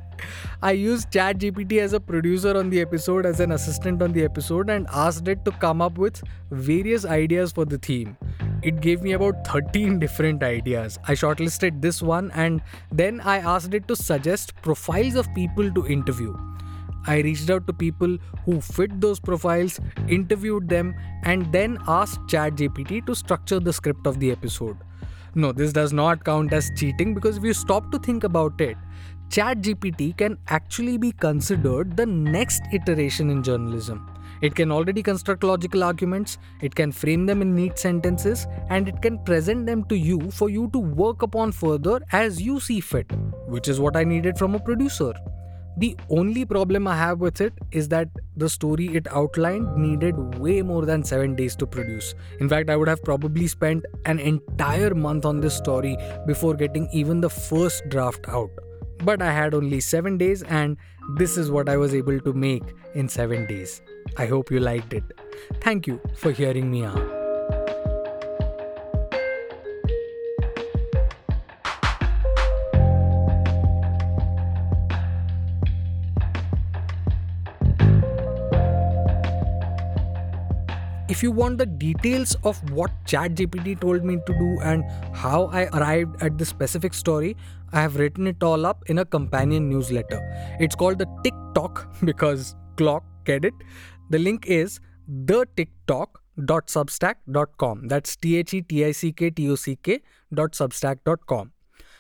I 0.62 0.72
used 0.72 1.12
ChatGPT 1.12 1.80
as 1.80 1.94
a 1.94 2.00
producer 2.00 2.58
on 2.58 2.70
the 2.70 2.82
episode, 2.82 3.26
as 3.26 3.40
an 3.40 3.54
assistant 3.54 4.02
on 4.02 4.12
the 4.12 4.24
episode, 4.24 4.70
and 4.70 4.88
asked 4.92 5.28
it 5.28 5.46
to 5.46 5.52
come 5.52 5.82
up 5.82 5.98
with 5.98 6.22
various 6.52 7.06
ideas 7.06 7.52
for 7.52 7.66
the 7.66 7.78
theme. 7.78 8.18
It 8.62 8.82
gave 8.82 9.02
me 9.02 9.14
about 9.14 9.48
13 9.48 10.00
different 10.00 10.44
ideas. 10.44 11.00
I 11.08 11.14
shortlisted 11.14 11.82
this 11.82 12.02
one 12.02 12.32
and 12.32 12.62
then 12.92 13.22
I 13.22 13.38
asked 13.38 13.74
it 13.74 13.88
to 13.88 13.96
suggest 13.96 14.54
profiles 14.62 15.16
of 15.16 15.34
people 15.34 15.72
to 15.72 15.88
interview. 15.88 16.36
I 17.08 17.20
reached 17.20 17.50
out 17.50 17.68
to 17.68 17.74
people 17.74 18.18
who 18.46 18.62
fit 18.62 19.00
those 19.02 19.20
profiles, 19.20 19.80
interviewed 20.08 20.70
them, 20.70 20.96
and 21.24 21.52
then 21.52 21.78
asked 21.88 22.22
ChatGPT 22.28 23.06
to 23.06 23.16
structure 23.16 23.60
the 23.60 23.74
script 23.74 24.06
of 24.08 24.20
the 24.20 24.32
episode. 24.32 24.78
No, 25.36 25.52
this 25.52 25.72
does 25.72 25.94
not 25.94 26.24
count 26.24 26.54
as 26.54 26.72
cheating 26.76 27.14
because 27.14 27.38
if 27.38 27.44
you 27.44 27.54
stop 27.54 27.92
to 27.92 28.00
think 28.00 28.24
about 28.24 28.60
it, 28.60 28.78
ChatGPT 29.30 30.18
can 30.18 30.38
actually 30.48 30.98
be 30.98 31.12
considered 31.12 31.96
the 31.96 32.06
next 32.06 32.64
iteration 32.74 33.30
in 33.30 33.44
journalism. 33.44 34.10
It 34.42 34.56
can 34.56 34.72
already 34.72 35.04
construct 35.04 35.44
logical 35.44 35.84
arguments, 35.84 36.38
it 36.62 36.74
can 36.74 36.92
frame 36.92 37.26
them 37.26 37.42
in 37.42 37.54
neat 37.54 37.78
sentences, 37.78 38.48
and 38.70 38.88
it 38.88 39.02
can 39.02 39.20
present 39.20 39.66
them 39.66 39.84
to 39.86 39.98
you 39.98 40.32
for 40.32 40.50
you 40.50 40.70
to 40.72 40.80
work 40.80 41.22
upon 41.22 41.52
further 41.52 42.00
as 42.12 42.42
you 42.42 42.60
see 42.60 42.80
fit, 42.80 43.12
which 43.48 43.68
is 43.68 43.80
what 43.80 43.96
I 43.98 44.04
needed 44.04 44.38
from 44.38 44.56
a 44.56 44.60
producer. 44.60 45.14
The 45.80 45.96
only 46.10 46.44
problem 46.44 46.88
I 46.90 46.98
have 46.98 47.22
with 47.22 47.40
it 47.40 47.54
is 47.72 47.88
that 47.88 48.10
the 48.36 48.50
story 48.50 48.88
it 48.88 49.08
outlined 49.12 49.78
needed 49.78 50.38
way 50.38 50.62
more 50.62 50.86
than 50.86 51.06
7 51.06 51.36
days 51.36 51.56
to 51.56 51.66
produce. 51.66 52.16
In 52.42 52.50
fact, 52.50 52.70
I 52.70 52.76
would 52.76 52.90
have 52.90 53.02
probably 53.02 53.48
spent 53.48 53.86
an 54.06 54.20
entire 54.20 54.94
month 54.94 55.26
on 55.26 55.40
this 55.40 55.56
story 55.56 55.96
before 56.28 56.56
getting 56.56 56.90
even 56.92 57.22
the 57.22 57.30
first 57.30 57.88
draft 57.88 58.28
out. 58.28 58.50
But 59.06 59.22
I 59.22 59.32
had 59.32 59.54
only 59.54 59.80
7 59.80 60.18
days, 60.18 60.44
and 60.44 60.76
this 61.18 61.38
is 61.38 61.50
what 61.50 61.70
I 61.70 61.78
was 61.78 61.96
able 61.96 62.20
to 62.20 62.34
make 62.34 62.64
in 62.94 63.08
7 63.08 63.46
days. 63.46 63.82
I 64.18 64.26
hope 64.26 64.52
you 64.52 64.60
liked 64.60 64.94
it. 64.94 65.04
Thank 65.62 65.88
you 65.88 66.02
for 66.18 66.34
hearing 66.34 66.70
me 66.70 66.84
out. 66.84 67.19
If 81.20 81.24
you 81.24 81.32
want 81.32 81.58
the 81.58 81.66
details 81.66 82.38
of 82.46 82.58
what 82.72 82.92
ChatGPT 83.06 83.82
told 83.82 84.06
me 84.06 84.20
to 84.26 84.34
do 84.40 84.58
and 84.62 84.86
how 85.14 85.48
I 85.48 85.64
arrived 85.78 86.24
at 86.24 86.38
this 86.38 86.48
specific 86.48 86.94
story, 86.94 87.36
I 87.74 87.82
have 87.82 87.98
written 87.98 88.26
it 88.26 88.42
all 88.42 88.66
up 88.66 88.90
in 88.90 89.00
a 89.00 89.04
companion 89.04 89.68
newsletter. 89.68 90.22
It's 90.62 90.76
called 90.76 90.98
the 90.98 91.08
Tick-Tock 91.22 91.94
because 92.06 92.56
clock, 92.78 93.04
get 93.26 93.44
it? 93.44 93.54
The 94.10 94.18
link 94.18 94.46
is 94.46 94.80
the. 95.26 95.46
That's 97.90 98.16
T 98.16 98.38
H 98.38 98.54
E 98.54 98.62
T 98.62 98.86
I 98.86 98.94
C 98.94 99.12
K 99.12 99.30
T 99.30 99.50
O 99.50 99.56
C 99.56 99.76
K 99.76 100.00
dot 100.34 100.54
substack.com. 100.54 101.52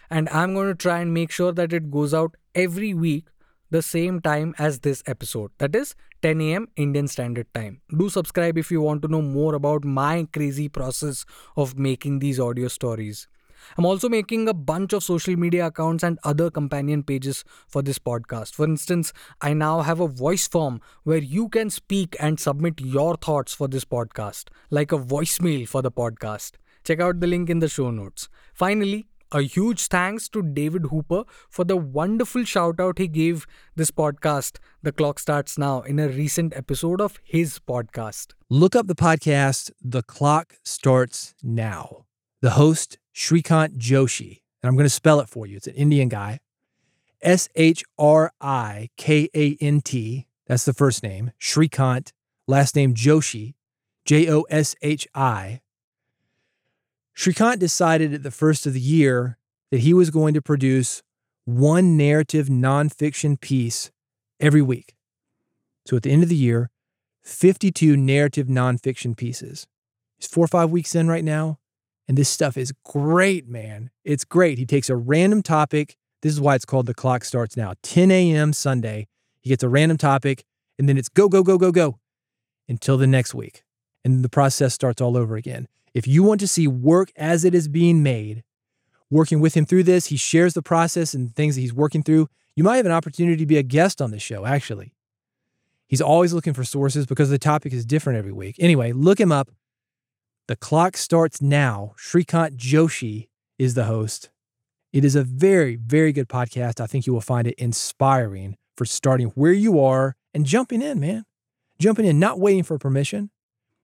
And 0.09 0.29
I'm 0.29 0.53
going 0.53 0.69
to 0.69 0.75
try 0.75 1.01
and 1.01 1.13
make 1.13 1.29
sure 1.29 1.51
that 1.51 1.73
it 1.73 1.91
goes 1.91 2.13
out 2.13 2.37
every 2.55 2.93
week 2.93 3.25
the 3.69 3.81
same 3.81 4.21
time 4.21 4.55
as 4.57 4.79
this 4.79 5.03
episode. 5.05 5.51
That 5.57 5.75
is 5.75 5.95
10 6.21 6.41
a.m. 6.41 6.67
Indian 6.75 7.07
Standard 7.07 7.53
Time. 7.53 7.81
Do 7.97 8.09
subscribe 8.09 8.57
if 8.57 8.71
you 8.71 8.81
want 8.81 9.01
to 9.03 9.07
know 9.07 9.21
more 9.21 9.55
about 9.55 9.85
my 9.85 10.27
crazy 10.33 10.69
process 10.69 11.25
of 11.55 11.77
making 11.77 12.19
these 12.19 12.39
audio 12.39 12.67
stories. 12.67 13.27
I'm 13.77 13.85
also 13.85 14.09
making 14.09 14.47
a 14.47 14.53
bunch 14.53 14.93
of 14.93 15.03
social 15.03 15.35
media 15.35 15.67
accounts 15.67 16.03
and 16.03 16.17
other 16.23 16.49
companion 16.49 17.03
pages 17.03 17.43
for 17.67 17.81
this 17.81 17.99
podcast. 17.99 18.53
For 18.53 18.65
instance, 18.65 19.13
I 19.41 19.53
now 19.53 19.81
have 19.81 19.99
a 19.99 20.07
voice 20.07 20.47
form 20.47 20.81
where 21.03 21.17
you 21.17 21.49
can 21.49 21.69
speak 21.69 22.15
and 22.19 22.39
submit 22.39 22.81
your 22.81 23.15
thoughts 23.15 23.53
for 23.53 23.67
this 23.67 23.85
podcast, 23.85 24.45
like 24.69 24.91
a 24.91 24.97
voicemail 24.97 25.67
for 25.67 25.81
the 25.81 25.91
podcast. 25.91 26.53
Check 26.83 27.01
out 27.01 27.19
the 27.19 27.27
link 27.27 27.49
in 27.49 27.59
the 27.59 27.67
show 27.67 27.91
notes. 27.91 28.29
Finally, 28.53 29.08
a 29.31 29.41
huge 29.41 29.87
thanks 29.87 30.27
to 30.29 30.41
David 30.41 30.85
Hooper 30.85 31.23
for 31.49 31.63
the 31.63 31.77
wonderful 31.77 32.43
shout 32.43 32.79
out 32.79 32.97
he 32.97 33.07
gave 33.07 33.45
this 33.75 33.91
podcast, 33.91 34.57
The 34.81 34.91
Clock 34.91 35.19
Starts 35.19 35.57
Now, 35.57 35.81
in 35.81 35.99
a 35.99 36.07
recent 36.07 36.55
episode 36.55 36.99
of 37.01 37.19
his 37.23 37.59
podcast. 37.59 38.33
Look 38.49 38.75
up 38.75 38.87
the 38.87 38.95
podcast, 38.95 39.71
The 39.81 40.03
Clock 40.03 40.55
Starts 40.63 41.35
Now. 41.43 42.05
The 42.41 42.51
host, 42.51 42.97
Shrikant 43.13 43.77
Joshi, 43.77 44.41
and 44.61 44.69
I'm 44.69 44.75
going 44.75 44.85
to 44.85 44.89
spell 44.89 45.19
it 45.19 45.29
for 45.29 45.45
you. 45.45 45.57
It's 45.57 45.67
an 45.67 45.75
Indian 45.75 46.09
guy. 46.09 46.39
S 47.21 47.49
H 47.55 47.83
R 47.97 48.31
I 48.39 48.89
K 48.95 49.29
A 49.35 49.57
N 49.59 49.81
T. 49.81 50.27
That's 50.47 50.63
the 50.63 50.73
first 50.73 51.03
name. 51.03 51.31
Shrikant. 51.39 52.13
Last 52.47 52.75
name 52.75 52.93
Joshi. 52.93 53.55
J 54.05 54.31
O 54.31 54.43
S 54.43 54.75
H 54.81 55.05
I. 55.13 55.59
Shrikant 57.19 57.59
decided 57.59 58.13
at 58.13 58.23
the 58.23 58.31
first 58.31 58.65
of 58.65 58.71
the 58.71 58.79
year 58.79 59.37
that 59.71 59.81
he 59.81 59.93
was 59.93 60.09
going 60.09 60.33
to 60.35 60.41
produce 60.41 61.03
one 61.43 61.97
narrative 61.97 62.47
nonfiction 62.47 63.37
piece 63.37 63.91
every 64.39 64.61
week. 64.61 64.95
So 65.85 65.97
at 65.97 66.03
the 66.03 66.11
end 66.11 66.23
of 66.23 66.29
the 66.29 66.37
year, 66.37 66.69
52 67.23 67.97
narrative 67.97 68.47
nonfiction 68.47 69.17
pieces. 69.17 69.67
He's 70.17 70.29
four 70.29 70.45
or 70.45 70.47
five 70.47 70.69
weeks 70.69 70.95
in 70.95 71.09
right 71.09 71.25
now, 71.25 71.59
and 72.07 72.17
this 72.17 72.29
stuff 72.29 72.55
is 72.55 72.71
great, 72.85 73.49
man. 73.49 73.89
It's 74.05 74.23
great. 74.23 74.57
He 74.57 74.65
takes 74.65 74.89
a 74.89 74.95
random 74.95 75.43
topic. 75.43 75.97
This 76.21 76.31
is 76.31 76.39
why 76.39 76.55
it's 76.55 76.63
called 76.63 76.85
The 76.85 76.93
Clock 76.93 77.25
Starts 77.25 77.57
Now. 77.57 77.73
10 77.83 78.11
a.m. 78.11 78.53
Sunday, 78.53 79.09
he 79.41 79.49
gets 79.49 79.61
a 79.61 79.67
random 79.67 79.97
topic, 79.97 80.45
and 80.77 80.87
then 80.87 80.97
it's 80.97 81.09
go, 81.09 81.27
go, 81.27 81.43
go, 81.43 81.57
go, 81.57 81.73
go 81.73 81.99
until 82.69 82.97
the 82.97 83.07
next 83.07 83.35
week. 83.35 83.63
And 84.05 84.23
the 84.23 84.29
process 84.29 84.73
starts 84.73 85.01
all 85.01 85.17
over 85.17 85.35
again. 85.35 85.67
If 85.93 86.07
you 86.07 86.23
want 86.23 86.39
to 86.41 86.47
see 86.47 86.67
work 86.67 87.11
as 87.15 87.43
it 87.43 87.55
is 87.55 87.67
being 87.67 88.03
made, 88.03 88.43
working 89.09 89.39
with 89.39 89.55
him 89.55 89.65
through 89.65 89.83
this, 89.83 90.07
he 90.07 90.17
shares 90.17 90.53
the 90.53 90.61
process 90.61 91.13
and 91.13 91.35
things 91.35 91.55
that 91.55 91.61
he's 91.61 91.73
working 91.73 92.03
through. 92.03 92.27
You 92.55 92.63
might 92.63 92.77
have 92.77 92.85
an 92.85 92.91
opportunity 92.91 93.37
to 93.37 93.45
be 93.45 93.57
a 93.57 93.63
guest 93.63 94.01
on 94.01 94.11
this 94.11 94.21
show, 94.21 94.45
actually. 94.45 94.93
He's 95.87 96.01
always 96.01 96.33
looking 96.33 96.53
for 96.53 96.63
sources 96.63 97.05
because 97.05 97.29
the 97.29 97.39
topic 97.39 97.73
is 97.73 97.85
different 97.85 98.19
every 98.19 98.31
week. 98.31 98.55
Anyway, 98.59 98.91
look 98.91 99.19
him 99.19 99.31
up. 99.31 99.49
The 100.47 100.55
clock 100.55 100.97
starts 100.97 101.41
now. 101.41 101.93
Shrikant 101.97 102.57
Joshi 102.57 103.29
is 103.57 103.73
the 103.73 103.85
host. 103.85 104.29
It 104.93 105.05
is 105.05 105.15
a 105.15 105.23
very, 105.23 105.75
very 105.75 106.11
good 106.11 106.27
podcast. 106.27 106.79
I 106.79 106.87
think 106.87 107.07
you 107.07 107.13
will 107.13 107.21
find 107.21 107.47
it 107.47 107.55
inspiring 107.57 108.57
for 108.75 108.85
starting 108.85 109.27
where 109.29 109.53
you 109.53 109.79
are 109.79 110.15
and 110.33 110.45
jumping 110.45 110.81
in, 110.81 110.99
man. 110.99 111.25
Jumping 111.79 112.05
in, 112.05 112.19
not 112.19 112.39
waiting 112.39 112.63
for 112.63 112.77
permission. 112.77 113.29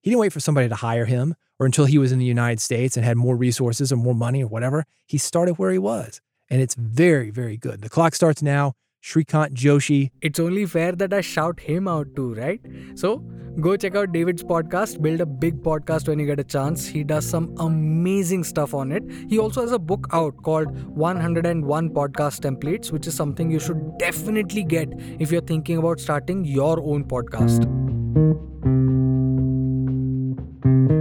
He 0.02 0.10
didn't 0.10 0.22
wait 0.22 0.34
for 0.34 0.40
somebody 0.40 0.70
to 0.70 0.76
hire 0.76 1.06
him 1.06 1.36
or 1.60 1.66
until 1.66 1.86
he 1.86 1.98
was 1.98 2.12
in 2.12 2.20
the 2.20 2.26
United 2.26 2.60
States 2.62 2.98
and 2.98 3.06
had 3.06 3.18
more 3.18 3.36
resources 3.36 3.92
or 3.92 3.96
more 3.96 4.16
money 4.16 4.44
or 4.44 4.48
whatever. 4.48 4.86
He 5.08 5.18
started 5.18 5.54
where 5.56 5.72
he 5.72 5.78
was. 5.78 6.22
And 6.50 6.62
it's 6.62 6.76
very, 6.76 7.32
very 7.32 7.58
good. 7.58 7.82
The 7.82 7.90
clock 7.90 8.16
starts 8.16 8.42
now. 8.42 8.74
Shrikant 9.04 9.54
Joshi. 9.54 10.10
It's 10.22 10.40
only 10.40 10.66
fair 10.66 10.94
that 10.94 11.14
I 11.14 11.22
shout 11.22 11.60
him 11.60 11.88
out 11.88 12.08
too, 12.16 12.34
right? 12.34 12.60
So 12.96 13.18
go 13.62 13.78
check 13.78 13.96
out 13.96 14.12
David's 14.12 14.44
podcast, 14.44 15.00
Build 15.00 15.22
a 15.22 15.28
Big 15.28 15.62
Podcast 15.62 16.08
when 16.08 16.18
you 16.18 16.26
get 16.26 16.40
a 16.40 16.44
chance. 16.44 16.88
He 16.88 17.04
does 17.04 17.24
some 17.24 17.54
amazing 17.60 18.44
stuff 18.44 18.74
on 18.74 18.92
it. 18.92 19.04
He 19.30 19.38
also 19.38 19.62
has 19.62 19.72
a 19.74 19.80
book 19.80 20.08
out 20.12 20.36
called 20.42 20.76
101 20.90 21.90
Podcast 21.92 22.40
Templates, 22.42 22.92
which 22.92 23.06
is 23.06 23.14
something 23.14 23.52
you 23.52 23.60
should 23.60 23.98
definitely 24.00 24.64
get 24.64 24.90
if 25.20 25.32
you're 25.32 25.42
thinking 25.42 25.78
about 25.78 26.00
starting 26.00 26.44
your 26.44 26.80
own 26.80 27.04
podcast. 27.06 27.64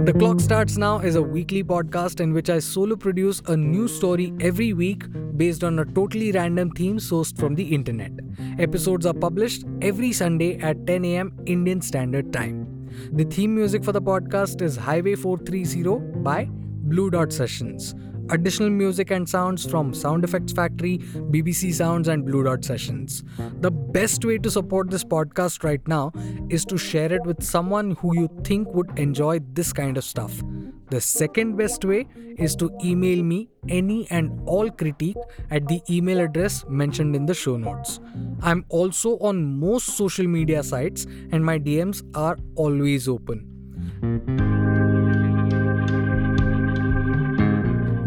The 0.05 0.13
Clock 0.13 0.39
Starts 0.39 0.77
Now 0.77 0.99
is 0.99 1.15
a 1.15 1.21
weekly 1.23 1.63
podcast 1.63 2.19
in 2.19 2.31
which 2.31 2.47
I 2.51 2.59
solo 2.59 2.95
produce 2.95 3.41
a 3.47 3.57
new 3.57 3.87
story 3.87 4.31
every 4.39 4.71
week 4.71 5.05
based 5.35 5.63
on 5.63 5.79
a 5.79 5.85
totally 5.85 6.31
random 6.31 6.69
theme 6.69 6.97
sourced 6.97 7.35
from 7.35 7.55
the 7.55 7.73
internet. 7.73 8.11
Episodes 8.59 9.07
are 9.07 9.15
published 9.15 9.63
every 9.81 10.13
Sunday 10.13 10.59
at 10.59 10.85
10 10.85 11.05
am 11.05 11.33
Indian 11.47 11.81
Standard 11.81 12.31
Time. 12.31 12.87
The 13.13 13.23
theme 13.23 13.55
music 13.55 13.83
for 13.83 13.93
the 13.93 14.01
podcast 14.01 14.61
is 14.61 14.75
Highway 14.75 15.15
430 15.15 16.21
by 16.21 16.49
Blue 16.51 17.09
Dot 17.09 17.33
Sessions. 17.33 17.95
Additional 18.29 18.69
music 18.69 19.11
and 19.11 19.29
sounds 19.29 19.65
from 19.69 19.93
Sound 19.93 20.23
Effects 20.23 20.51
Factory, 20.51 20.97
BBC 20.97 21.73
Sounds, 21.73 22.07
and 22.07 22.25
Blue 22.25 22.43
Dot 22.43 22.65
Sessions. 22.65 23.23
The 23.61 23.69
best 23.69 24.25
way 24.25 24.39
to 24.39 24.49
support 24.49 24.89
this 24.89 25.03
podcast 25.03 25.63
right 25.63 25.87
now 25.87 26.11
is 26.49 26.65
to 26.65 26.77
share 26.77 27.13
it 27.13 27.23
with 27.23 27.43
someone 27.43 27.91
who 27.91 28.15
you 28.15 28.29
think 28.43 28.73
would 28.73 28.97
enjoy 28.97 29.39
this 29.53 29.71
kind 29.71 29.97
of 29.97 30.03
stuff. 30.03 30.41
The 30.89 31.01
second 31.01 31.55
best 31.57 31.85
way 31.85 32.07
is 32.37 32.55
to 32.57 32.71
email 32.83 33.23
me 33.23 33.49
any 33.69 34.07
and 34.09 34.39
all 34.45 34.69
critique 34.69 35.17
at 35.51 35.67
the 35.67 35.81
email 35.89 36.19
address 36.19 36.65
mentioned 36.67 37.15
in 37.15 37.25
the 37.25 37.33
show 37.33 37.57
notes. 37.57 37.99
I'm 38.41 38.65
also 38.69 39.17
on 39.19 39.59
most 39.59 39.97
social 39.97 40.27
media 40.27 40.63
sites, 40.63 41.05
and 41.31 41.45
my 41.45 41.59
DMs 41.59 42.03
are 42.15 42.37
always 42.55 43.07
open. 43.07 44.54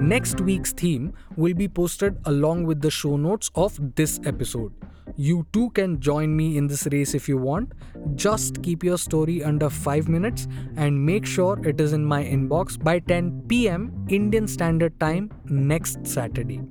Next 0.09 0.41
week's 0.41 0.73
theme 0.73 1.13
will 1.37 1.53
be 1.53 1.69
posted 1.69 2.17
along 2.25 2.65
with 2.65 2.81
the 2.81 2.91
show 2.91 3.19
notes 3.19 3.51
of 3.55 3.79
this 3.95 4.19
episode. 4.25 4.73
You 5.17 5.47
too 5.53 5.69
can 5.71 6.01
join 6.01 6.35
me 6.35 6.57
in 6.57 6.67
this 6.67 6.89
race 6.91 7.15
if 7.15 7.29
you 7.29 7.37
want. 7.37 7.73
Just 8.15 8.63
keep 8.63 8.83
your 8.83 8.97
story 8.97 9.45
under 9.45 9.69
5 9.69 10.09
minutes 10.09 10.49
and 10.77 11.05
make 11.05 11.27
sure 11.27 11.59
it 11.63 11.79
is 11.79 11.93
in 11.93 12.07
my 12.07 12.25
inbox 12.25 12.83
by 12.83 13.01
10 13.01 13.43
pm 13.49 13.93
Indian 14.09 14.49
Standard 14.49 14.99
Time 14.99 15.31
next 15.45 16.07
Saturday. 16.07 16.63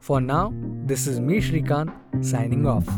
For 0.00 0.20
now, 0.20 0.52
this 0.84 1.06
is 1.06 1.20
me 1.20 1.40
Shrikant 1.40 1.94
signing 2.24 2.66
off. 2.66 2.88